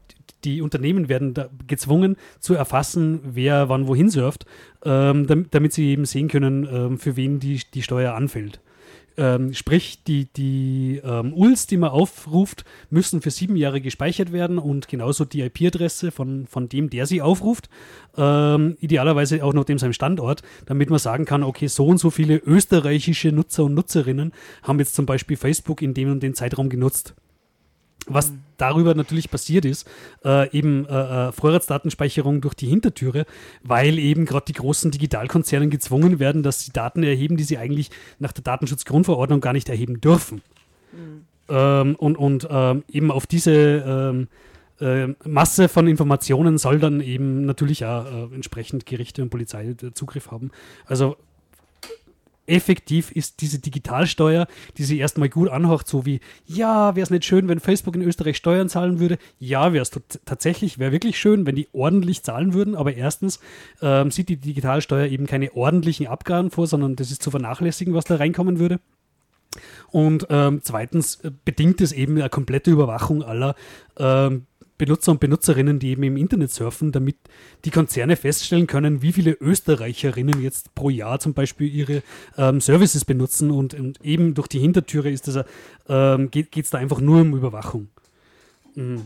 [0.45, 1.33] die Unternehmen werden
[1.67, 4.45] gezwungen zu erfassen, wer wann wohin surft,
[4.83, 8.61] ähm, damit, damit sie eben sehen können, ähm, für wen die, die Steuer anfällt.
[9.17, 14.57] Ähm, sprich, die, die ähm, ULs, die man aufruft, müssen für sieben Jahre gespeichert werden
[14.57, 17.69] und genauso die IP-Adresse von, von dem, der sie aufruft,
[18.17, 22.09] ähm, idealerweise auch noch dem seinem Standort, damit man sagen kann, okay, so und so
[22.09, 24.33] viele österreichische Nutzer und Nutzerinnen
[24.63, 27.15] haben jetzt zum Beispiel Facebook in dem und den Zeitraum genutzt.
[28.07, 29.88] Was darüber natürlich passiert ist,
[30.24, 33.26] äh, eben äh, äh, Vorratsdatenspeicherung durch die Hintertüre,
[33.64, 37.91] weil eben gerade die großen Digitalkonzerne gezwungen werden, dass sie Daten erheben, die sie eigentlich
[38.20, 40.41] nach der Datenschutzgrundverordnung gar nicht erheben dürfen.
[41.47, 44.28] Ähm, und und ähm, eben auf diese ähm,
[44.80, 49.93] äh, Masse von Informationen soll dann eben natürlich auch äh, entsprechend Gerichte und Polizei äh,
[49.93, 50.51] Zugriff haben.
[50.86, 51.18] Also
[52.47, 57.25] effektiv ist diese Digitalsteuer, die sich erstmal gut anhört, so wie, ja, wäre es nicht
[57.25, 59.17] schön, wenn Facebook in Österreich Steuern zahlen würde?
[59.39, 59.91] Ja, wäre es
[60.25, 63.39] tatsächlich, wäre wirklich schön, wenn die ordentlich zahlen würden, aber erstens
[63.81, 68.05] ähm, sieht die Digitalsteuer eben keine ordentlichen Abgaben vor, sondern das ist zu vernachlässigen, was
[68.05, 68.79] da reinkommen würde.
[69.91, 73.55] Und ähm, zweitens äh, bedingt es eben eine komplette Überwachung aller
[73.97, 74.45] ähm,
[74.78, 77.15] Benutzer und Benutzerinnen, die eben im Internet surfen, damit
[77.63, 82.03] die Konzerne feststellen können, wie viele Österreicherinnen jetzt pro Jahr zum Beispiel ihre
[82.38, 85.45] ähm, Services benutzen und, und eben durch die Hintertüre ist das,
[85.88, 87.88] ähm, geht es da einfach nur um Überwachung.
[88.76, 89.03] Mhm.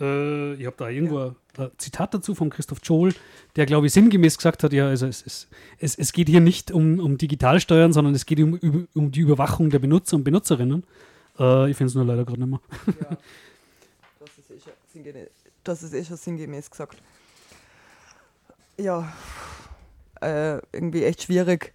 [0.00, 3.14] Äh, ich habe da irgendwo ein Zitat dazu von Christoph Joel,
[3.56, 6.72] der, glaube ich, sinngemäß gesagt hat, ja, also es, es, es, es geht hier nicht
[6.72, 10.84] um, um Digitalsteuern, sondern es geht um, um die Überwachung der Benutzer und Benutzerinnen.
[11.38, 12.60] Äh, ich finde es nur leider gerade nicht mehr.
[13.00, 13.16] Ja,
[14.20, 15.28] das ist, eh schon sinngemäß,
[15.64, 17.02] das ist eh schon sinngemäß gesagt.
[18.76, 19.12] Ja,
[20.20, 21.72] äh, irgendwie echt schwierig.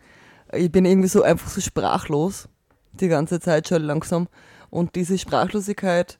[0.51, 2.49] Ich bin irgendwie so einfach so sprachlos
[2.93, 4.27] die ganze Zeit schon langsam.
[4.69, 6.19] Und diese Sprachlosigkeit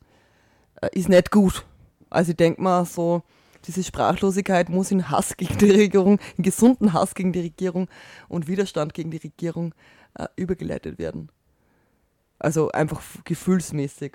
[0.82, 1.66] äh, ist nicht gut.
[2.10, 3.24] Also ich denke mal so,
[3.66, 7.90] diese Sprachlosigkeit muss in Hass gegen die Regierung, in gesunden Hass gegen die Regierung
[8.28, 9.74] und Widerstand gegen die Regierung
[10.16, 11.30] äh, übergeleitet werden.
[12.40, 14.14] Also einfach gefühlsmäßig.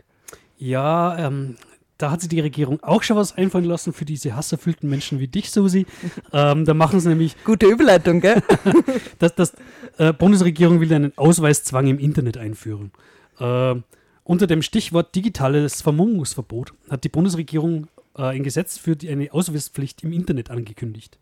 [0.56, 1.56] Ja, ähm,
[1.98, 5.28] da hat sich die Regierung auch schon was einfallen lassen für diese hasserfüllten Menschen wie
[5.28, 5.86] dich, Susi.
[6.32, 8.42] ähm, da machen sie nämlich, Gute Überleitung, gell?
[9.18, 9.54] dass das
[9.98, 12.92] äh, Bundesregierung will einen Ausweiszwang im Internet einführen.
[13.38, 13.76] Äh,
[14.24, 20.02] unter dem Stichwort digitales Vermummungsverbot hat die Bundesregierung äh, ein Gesetz für die, eine Ausweispflicht
[20.02, 21.18] im Internet angekündigt.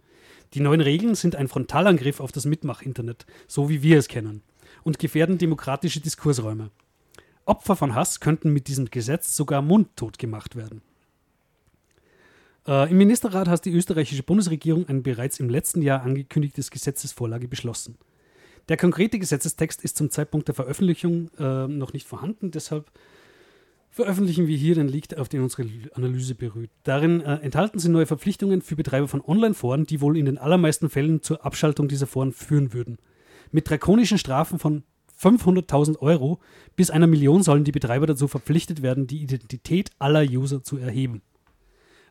[0.54, 4.42] Die neuen Regeln sind ein Frontalangriff auf das Mitmach-Internet, so wie wir es kennen,
[4.84, 6.70] und gefährden demokratische Diskursräume.
[7.44, 10.82] Opfer von Hass könnten mit diesem Gesetz sogar mundtot gemacht werden.
[12.66, 17.96] Äh, Im Ministerrat hat die österreichische Bundesregierung ein bereits im letzten Jahr angekündigtes Gesetzesvorlage beschlossen.
[18.68, 22.90] Der konkrete Gesetzestext ist zum Zeitpunkt der Veröffentlichung äh, noch nicht vorhanden, deshalb
[23.90, 26.70] veröffentlichen wir hier den Link, auf den unsere Analyse berührt.
[26.84, 30.88] Darin äh, enthalten sind neue Verpflichtungen für Betreiber von Online-Foren, die wohl in den allermeisten
[30.88, 32.98] Fällen zur Abschaltung dieser Foren führen würden.
[33.50, 34.84] Mit drakonischen Strafen von
[35.22, 36.40] 500.000 Euro
[36.76, 41.22] bis einer Million sollen die Betreiber dazu verpflichtet werden, die Identität aller User zu erheben.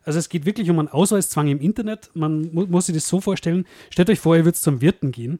[0.04, 2.10] Also es geht wirklich um einen Ausweiszwang im Internet.
[2.14, 3.66] Man mu muss sich das so vorstellen.
[3.90, 5.38] Stellt euch vor, ihr würdet zum Wirten gehen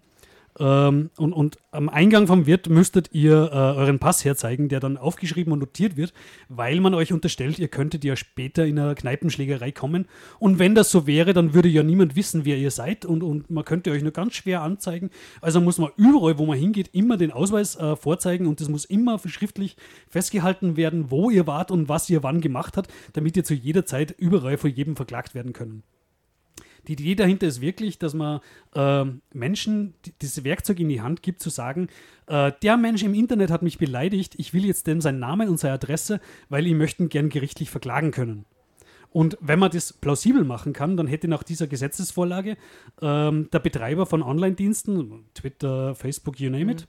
[0.58, 4.98] Ähm, und, und am Eingang vom Wirt müsstet ihr äh, euren Pass herzeigen, der dann
[4.98, 6.12] aufgeschrieben und notiert wird,
[6.48, 10.06] weil man euch unterstellt, ihr könntet ja später in einer Kneipenschlägerei kommen.
[10.38, 13.50] Und wenn das so wäre, dann würde ja niemand wissen, wer ihr seid und, und
[13.50, 15.10] man könnte euch nur ganz schwer anzeigen.
[15.40, 18.84] Also muss man überall, wo man hingeht, immer den Ausweis äh, vorzeigen und das muss
[18.84, 19.76] immer schriftlich
[20.08, 23.86] festgehalten werden, wo ihr wart und was ihr wann gemacht habt, damit ihr zu jeder
[23.86, 25.82] Zeit überall vor jedem verklagt werden können.
[26.88, 28.40] Die Idee dahinter ist wirklich, dass man
[28.74, 31.88] äh, Menschen die, dieses Werkzeug in die Hand gibt, zu sagen,
[32.26, 35.58] äh, der Mensch im Internet hat mich beleidigt, ich will jetzt dem seinen Namen und
[35.58, 38.44] seine Adresse, weil ich möchte ihn gern gerichtlich verklagen können.
[39.10, 42.56] Und wenn man das plausibel machen kann, dann hätte nach dieser Gesetzesvorlage
[43.00, 46.88] ähm, der Betreiber von Online-Diensten, Twitter, Facebook, you name it,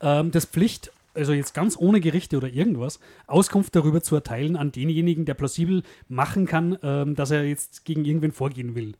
[0.00, 4.72] ähm, das Pflicht, also jetzt ganz ohne Gerichte oder irgendwas, Auskunft darüber zu erteilen an
[4.72, 8.94] denjenigen, der plausibel machen kann, ähm, dass er jetzt gegen irgendwen vorgehen will.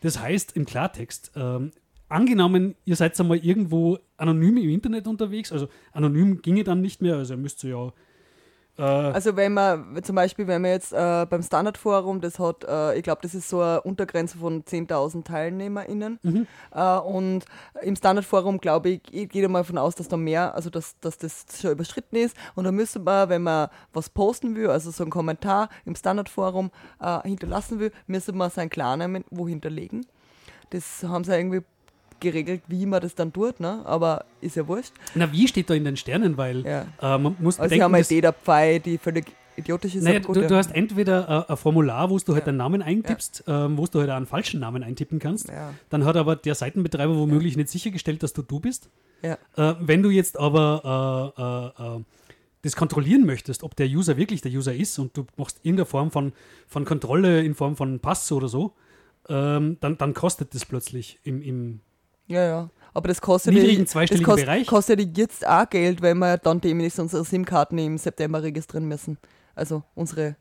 [0.00, 1.72] Das heißt im Klartext, ähm,
[2.08, 7.16] angenommen, ihr seid einmal irgendwo anonym im Internet unterwegs, also anonym ginge dann nicht mehr,
[7.16, 7.92] also ihr müsst so ja
[8.78, 12.96] äh, Also wenn man zum Beispiel, wenn man jetzt äh, beim Standardforum, das hat, äh,
[12.96, 16.18] ich glaube, das ist so eine Untergrenze von 10.000 TeilnehmerInnen.
[16.72, 17.44] Äh, und
[17.82, 21.18] im Standardforum, glaube ich, ich gehe mal davon aus, dass da mehr, also dass, dass
[21.18, 22.36] das schon überschritten ist.
[22.54, 26.70] Und da müsste man, wenn man was posten will, also so einen Kommentar im Standardforum
[27.00, 30.06] äh, hinterlassen will, müsste man seinen Klarnamen wo hinterlegen.
[30.70, 31.62] Das haben sie irgendwie
[32.20, 33.82] geregelt, wie man das dann tut, ne?
[33.84, 34.92] aber ist ja wurscht.
[35.14, 36.82] na, wie steht da in den Sternen, weil Ja.
[37.00, 40.04] äh, man muss Also bedenken, haben eine dass- Idee dabei, die völlig idiotisch ist.
[40.04, 40.46] Naja, du, ja.
[40.46, 43.98] du hast entweder äh, ein Formular, wo du halt deinen Namen eintippst, ähm, wo du
[43.98, 45.48] halt einen falschen Namen eintippen kannst.
[45.48, 45.74] Ja.
[45.90, 48.88] Dann hat aber der Seitenbetreiber womöglich nicht sichergestellt, dass du du bist.
[49.22, 49.36] Ja.
[49.56, 52.04] Äh, wenn du jetzt aber äh, äh, äh,
[52.62, 56.10] das kontrollieren möchtest, ob der User wirklich der User ist und du machst irgendeine Form
[56.12, 56.32] von,
[56.68, 58.74] von Kontrolle in Form von Pass oder so,
[59.28, 61.80] ähm, dann, dann kostet das plötzlich im, im
[62.28, 62.70] Ja, ja.
[62.94, 64.66] Aber das kostet Niedrigen zweistelligen das Bereich.
[64.66, 69.18] kostet ja jetzt auch Geld, weil wir dann demnächst unsere SIM-Karten im September registrieren müssen.
[69.54, 70.36] Also unsere,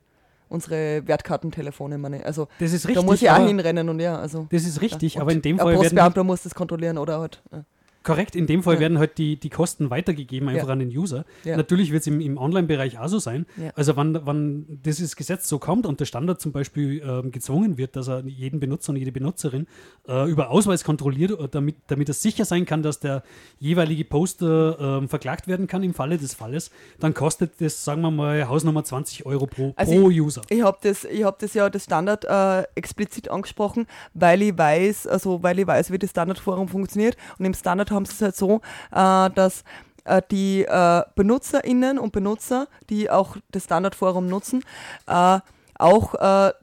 [0.50, 2.26] unsere Wertkartentelefone, meine.
[2.26, 4.48] Also Das ist da richtig, muss ich auch hinrennen und ja, also.
[4.50, 5.22] Das ist richtig, ja.
[5.22, 7.44] aber in dem Fall werden Postbeamter muss das kontrollieren oder halt.
[7.52, 7.64] Ja.
[8.08, 8.80] Korrekt, in dem Fall Ja.
[8.80, 10.74] werden halt die, die Kosten weitergegeben einfach Ja.
[10.74, 11.26] an den User.
[11.44, 11.58] Ja.
[11.58, 13.46] Natürlich wird es im, im Online-Bereich auch so sein.
[13.76, 17.96] Also wann, wann dieses Gesetz so kommt und der Standard zum Beispiel ähm, gezwungen wird,
[17.96, 19.68] dass er jeden Benutzer und jede Benutzerin
[20.08, 23.24] äh, über Ausweis kontrolliert, äh, damit, damit er sicher sein kann, dass der
[23.60, 28.12] jeweilige Poster ähm, verklagt werden kann im Falle des Falles, dann kostet das, sagen wir
[28.12, 30.42] mal, Hausnummer 20 Euro pro, Also pro ich, User.
[30.50, 35.08] Ich habe das, ich hab das ja das Standard äh, explizit angesprochen, weil ich weiß,
[35.08, 37.18] also weil ich weiß, wie das Standardforum funktioniert.
[37.38, 39.64] Und im Standard haben sie es halt so, äh, dass
[40.06, 44.64] äh, die äh, BenutzerInnen und Benutzer, die auch das Standardforum nutzen,
[45.08, 45.40] äh,
[45.78, 46.54] auch äh,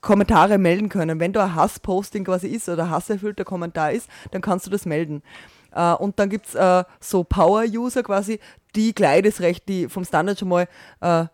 [0.00, 1.20] Kommentare melden können.
[1.20, 5.22] Wenn da ein Hassposting quasi ist oder hasserfüllter Kommentar ist, dann kannst du das melden.
[5.72, 8.40] Äh, und dann gibt es äh, so Power-User quasi,
[8.74, 10.68] die gleich das Recht, die vom Standard schon mal
[11.00, 11.26] äh,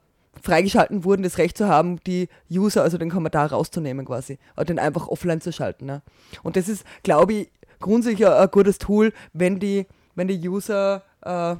[0.42, 4.38] freigeschalten wurden, das Recht zu haben, die User, also den Kommentar rauszunehmen quasi.
[4.56, 5.86] Oder den einfach offline zu schalten.
[5.86, 6.02] Ne?
[6.42, 7.50] Und das ist, glaube ich,
[7.82, 11.56] grundsätzlich ein, ein gutes Tool, wenn die, wenn die User äh,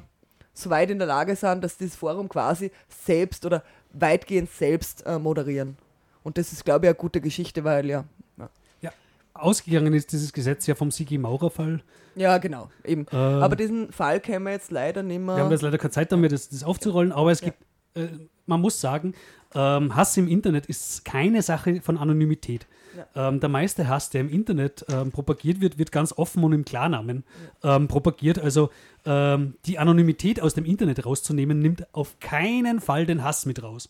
[0.53, 5.19] so weit in der Lage sind, dass dieses Forum quasi selbst oder weitgehend selbst äh,
[5.19, 5.77] moderieren.
[6.23, 8.05] Und das ist, glaube ich, eine gute Geschichte, weil ja.
[8.37, 8.49] Ja,
[8.81, 8.91] Ja,
[9.33, 11.81] ausgegangen ist dieses Gesetz ja vom Sigi Maurer-Fall.
[12.15, 13.05] ja genau, eben.
[13.11, 15.35] Äh, Aber diesen Fall kennen wir jetzt leider nicht mehr.
[15.35, 17.57] Wir haben jetzt leider keine Zeit damit, das, das aufzurollen, aber es gibt,
[17.95, 18.07] äh,
[18.45, 19.13] man muss sagen,
[19.55, 22.67] ähm, Hass im Internet ist keine Sache von Anonymität.
[23.15, 26.65] Ähm, der meiste Hass, der im Internet ähm, propagiert wird, wird ganz offen und im
[26.65, 27.23] Klarnamen
[27.63, 28.39] ähm, propagiert.
[28.39, 28.69] Also
[29.05, 33.89] ähm, die Anonymität aus dem Internet rauszunehmen, nimmt auf keinen Fall den Hass mit raus.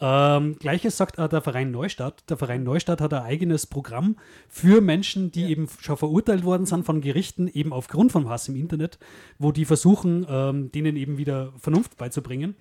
[0.00, 2.22] Ähm, Gleiches sagt auch der Verein Neustadt.
[2.30, 4.16] Der Verein Neustadt hat ein eigenes Programm
[4.48, 8.54] für Menschen, die eben schon verurteilt worden sind von Gerichten, eben aufgrund von Hass im
[8.54, 9.00] Internet,
[9.38, 12.54] wo die versuchen, denen eben wieder Vernunft beizubringen.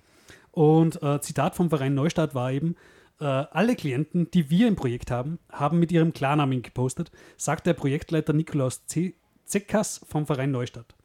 [0.57, 2.77] Und äh, Zitat vom Verein Neustadt war eben,
[3.19, 7.75] äh, alle Klienten, die wir im Projekt haben, haben mit ihrem Klarnamen gepostet, sagt der
[7.75, 9.13] Projektleiter Nikolaus Z
[9.45, 10.95] Zekas vom Verein Neustadt.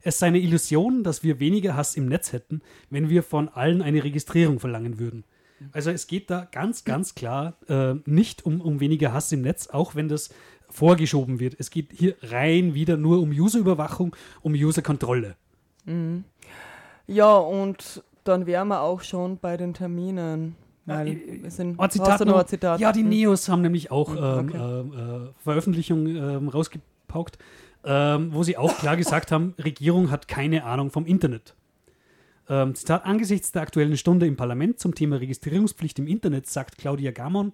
[0.00, 3.82] Es sei eine Illusion, dass wir weniger Hass im Netz hätten, wenn wir von allen
[3.82, 5.24] eine Registrierung verlangen würden.
[5.72, 9.66] Also es geht da ganz, ganz klar äh, nicht um, um weniger Hass im Netz,
[9.66, 10.30] auch wenn das
[10.70, 11.56] vorgeschoben wird.
[11.58, 15.36] Es geht hier rein wieder nur um Userüberwachung, um Userkontrolle.
[17.06, 20.56] ja, und dann wären wir auch schon bei den Terminen.
[20.86, 22.80] Weil äh, wir sind, Zitat noch Zitat?
[22.80, 23.08] Ja, die Hm.
[23.08, 24.56] Neos haben nämlich auch ähm, okay.
[24.58, 27.38] ähm, äh, Veröffentlichungen ähm, rausgepaukt,
[27.84, 31.54] ähm, wo sie auch klar gesagt haben, Regierung hat keine Ahnung vom Internet.
[32.48, 37.10] Ähm, Zitat, angesichts der aktuellen Stunde im Parlament zum Thema Registrierungspflicht im Internet sagt Claudia
[37.10, 37.52] Gamon,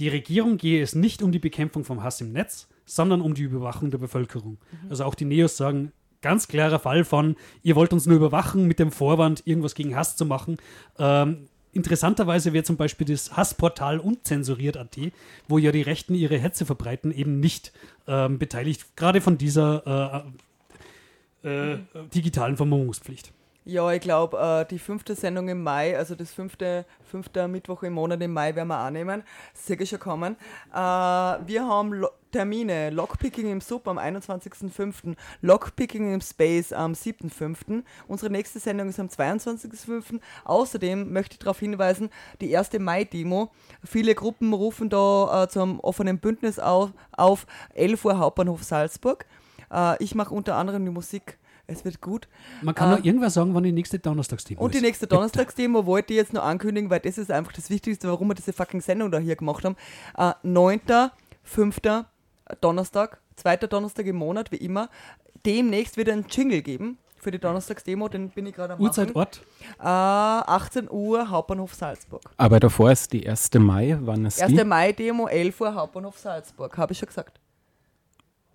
[0.00, 3.42] die Regierung gehe es nicht um die Bekämpfung vom Hass im Netz, sondern um die
[3.42, 4.58] Überwachung der Bevölkerung.
[4.88, 5.92] Also auch die Neos sagen,
[6.22, 10.16] ganz klarer Fall von, ihr wollt uns nur überwachen mit dem Vorwand, irgendwas gegen Hass
[10.16, 10.56] zu machen.
[10.98, 14.98] Ähm, interessanterweise wäre zum Beispiel das Hassportal unzensuriert.at,
[15.46, 17.72] wo ja die Rechten ihre Hetze verbreiten, eben nicht
[18.06, 20.24] ähm, beteiligt, gerade von dieser
[21.44, 21.78] äh, äh,
[22.14, 23.32] digitalen Vermummungspflicht.
[23.64, 27.92] Ja, ich glaube, äh, die fünfte Sendung im Mai, also das fünfte, fünfte Mittwoch im
[27.92, 29.22] Monat im Mai werden wir annehmen.
[29.52, 30.36] Sicher schon kommen.
[30.72, 32.90] Äh, wir haben Termine.
[32.90, 35.14] Lockpicking im Sub am 21.05.
[35.40, 37.82] Lockpicking im Space am 7.05.
[38.06, 40.20] Unsere nächste Sendung ist am 22.05.
[40.44, 42.10] Außerdem möchte ich darauf hinweisen,
[42.40, 43.50] die erste Mai-Demo.
[43.84, 49.26] Viele Gruppen rufen da äh, zum offenen Bündnis auf, auf 11 Uhr Hauptbahnhof Salzburg.
[49.72, 51.38] Äh, ich mache unter anderem die Musik.
[51.70, 52.28] Es wird gut.
[52.62, 56.14] Man kann Äh, noch irgendwer sagen, wann die nächste Donnerstagsdemo und die nächste Donnerstagsdemo wollte
[56.14, 59.10] ich jetzt noch ankündigen, weil das ist einfach das Wichtigste, warum wir diese fucking Sendung
[59.10, 59.76] da hier gemacht haben.
[60.16, 60.80] Äh, 9.,
[61.44, 61.80] 5.
[62.60, 64.88] Donnerstag, zweiter Donnerstag im Monat, wie immer.
[65.46, 69.14] Demnächst wird ein Jingle geben für die Donnerstagsdemo, den bin ich gerade am Uhrzeit.
[69.16, 69.40] Ort?
[69.80, 72.22] Äh, 18 Uhr Hauptbahnhof Salzburg.
[72.36, 73.50] Aber davor ist die 1.
[73.58, 73.98] Mai.
[74.00, 74.52] Wann ist 1.
[74.52, 74.64] die?
[74.64, 77.40] Mai-Demo, 11 Uhr Hauptbahnhof Salzburg, habe ich schon gesagt.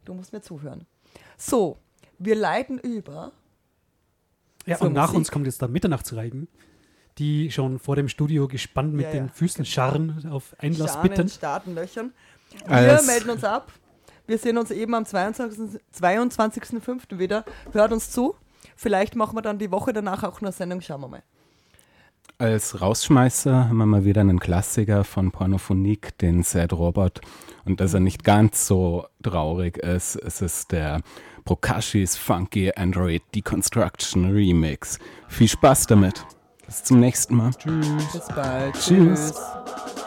[0.06, 0.86] Du musst mir zuhören.
[1.38, 1.78] So,
[2.20, 3.32] wir leiten über.
[4.66, 5.18] Ja, und nach Musik.
[5.18, 6.48] uns kommt jetzt der Mitternachtsreigen,
[7.18, 9.32] die schon vor dem Studio gespannt mit Ja, den ja.
[9.34, 11.30] Füßen scharren auf Einlass Schanen, bitten.
[11.30, 12.14] Starten, Löchern.
[12.66, 13.72] Wir Als- melden uns ab.
[14.26, 15.82] Wir sehen uns eben am 22.
[16.00, 17.20] 22.05.
[17.20, 17.44] wieder.
[17.72, 18.36] Hört uns zu.
[18.76, 20.82] Vielleicht machen wir dann die Woche danach auch eine Sendung.
[20.82, 21.24] Schauen wir mal.
[22.38, 27.22] Als Rausschmeißer haben wir mal wieder einen Klassiker von Pornophonik, den Sad Robot.
[27.66, 31.02] Und dass er nicht ganz so traurig ist, es ist der
[31.46, 35.00] Prokashis Funky Android Deconstruction Remix.
[35.28, 36.26] Viel Spaß damit.
[36.66, 37.52] Bis zum nächsten Mal.
[38.14, 38.76] Bis bald.
[38.76, 39.34] Tschüss.
[39.34, 40.03] Crying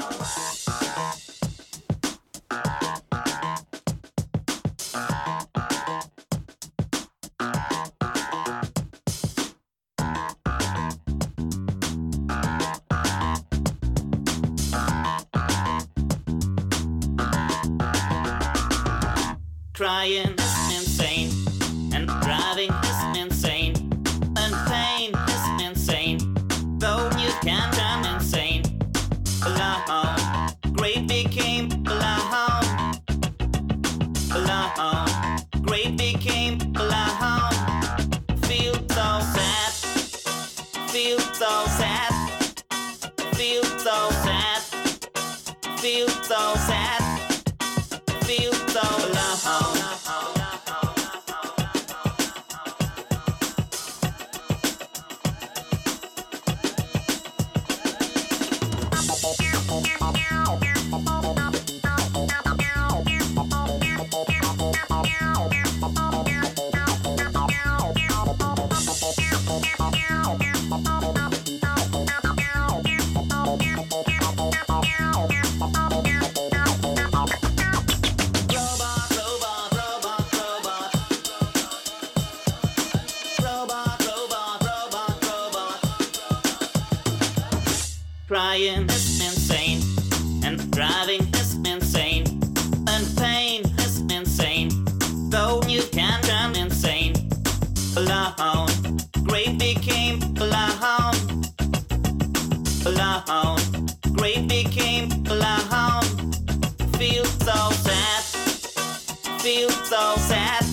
[109.47, 110.65] feel so sad,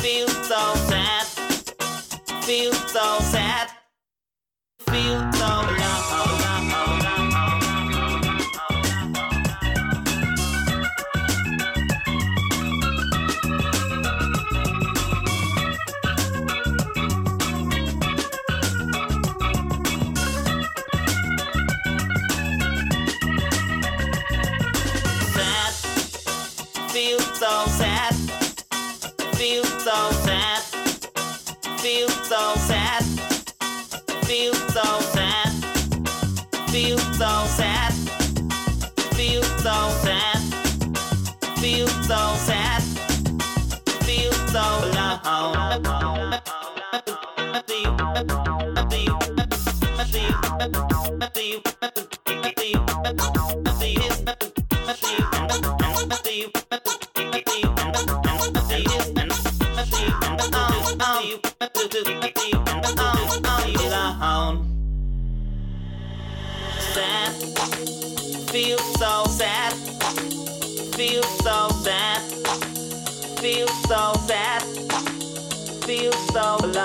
[0.00, 1.26] feel so sad,
[2.44, 3.68] feel so sad,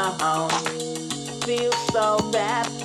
[0.05, 0.49] so alone.
[1.41, 2.84] Feel so bad.